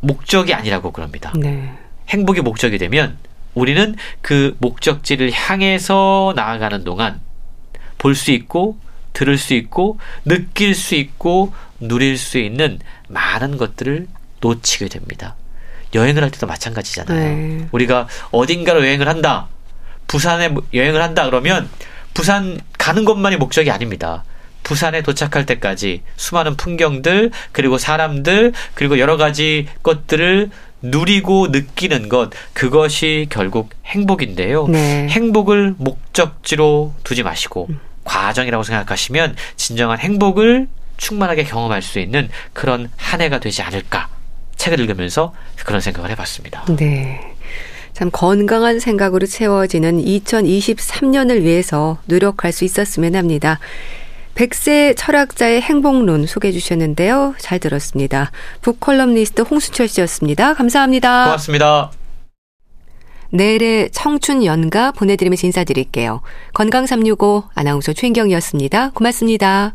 [0.00, 1.32] 목적이 아니라고 그럽니다.
[1.36, 1.72] 네.
[2.08, 3.16] 행복이 목적이 되면
[3.54, 7.20] 우리는 그 목적지를 향해서 나아가는 동안
[7.98, 8.76] 볼 수 있고
[9.12, 11.52] 들을 수 있고 느낄 수 있고
[11.82, 12.78] 누릴 수 있는
[13.08, 14.06] 많은 것들을
[14.40, 15.36] 놓치게 됩니다.
[15.94, 17.36] 여행을 할 때도 마찬가지잖아요.
[17.36, 17.68] 네.
[17.72, 19.48] 우리가 어딘가로 여행을 한다.
[20.06, 21.68] 부산에 여행을 한다 그러면
[22.14, 24.24] 부산 가는 것만이 목적이 아닙니다.
[24.62, 30.50] 부산에 도착할 때까지 수많은 풍경들 그리고 사람들 그리고 여러 가지 것들을
[30.82, 34.68] 누리고 느끼는 것 그것이 결국 행복인데요.
[34.68, 35.08] 네.
[35.08, 37.80] 행복을 목적지로 두지 마시고 음.
[38.04, 40.68] 과정이라고 생각하시면 진정한 행복을
[41.02, 44.08] 충만하게 경험할 수 있는 그런 한 해가 되지 않을까
[44.56, 45.34] 책을 읽으면서
[45.64, 46.64] 그런 생각을 해봤습니다.
[46.76, 47.20] 네.
[47.92, 53.58] 참 건강한 생각으로 채워지는 2023년을 위해서 노력할 수 있었으면 합니다.
[54.34, 57.34] 백세 철학자의 행복론 소개해 주셨는데요.
[57.38, 58.30] 잘 들었습니다.
[58.62, 60.54] 북컬럼니스트 홍수철 씨였습니다.
[60.54, 61.24] 감사합니다.
[61.24, 61.90] 고맙습니다.
[63.30, 66.22] 내일의 청춘 연가 보내드리면서 인사드릴게요.
[66.54, 68.90] 건강365 아나운서 최인경이었습니다.
[68.90, 69.74] 고맙습니다.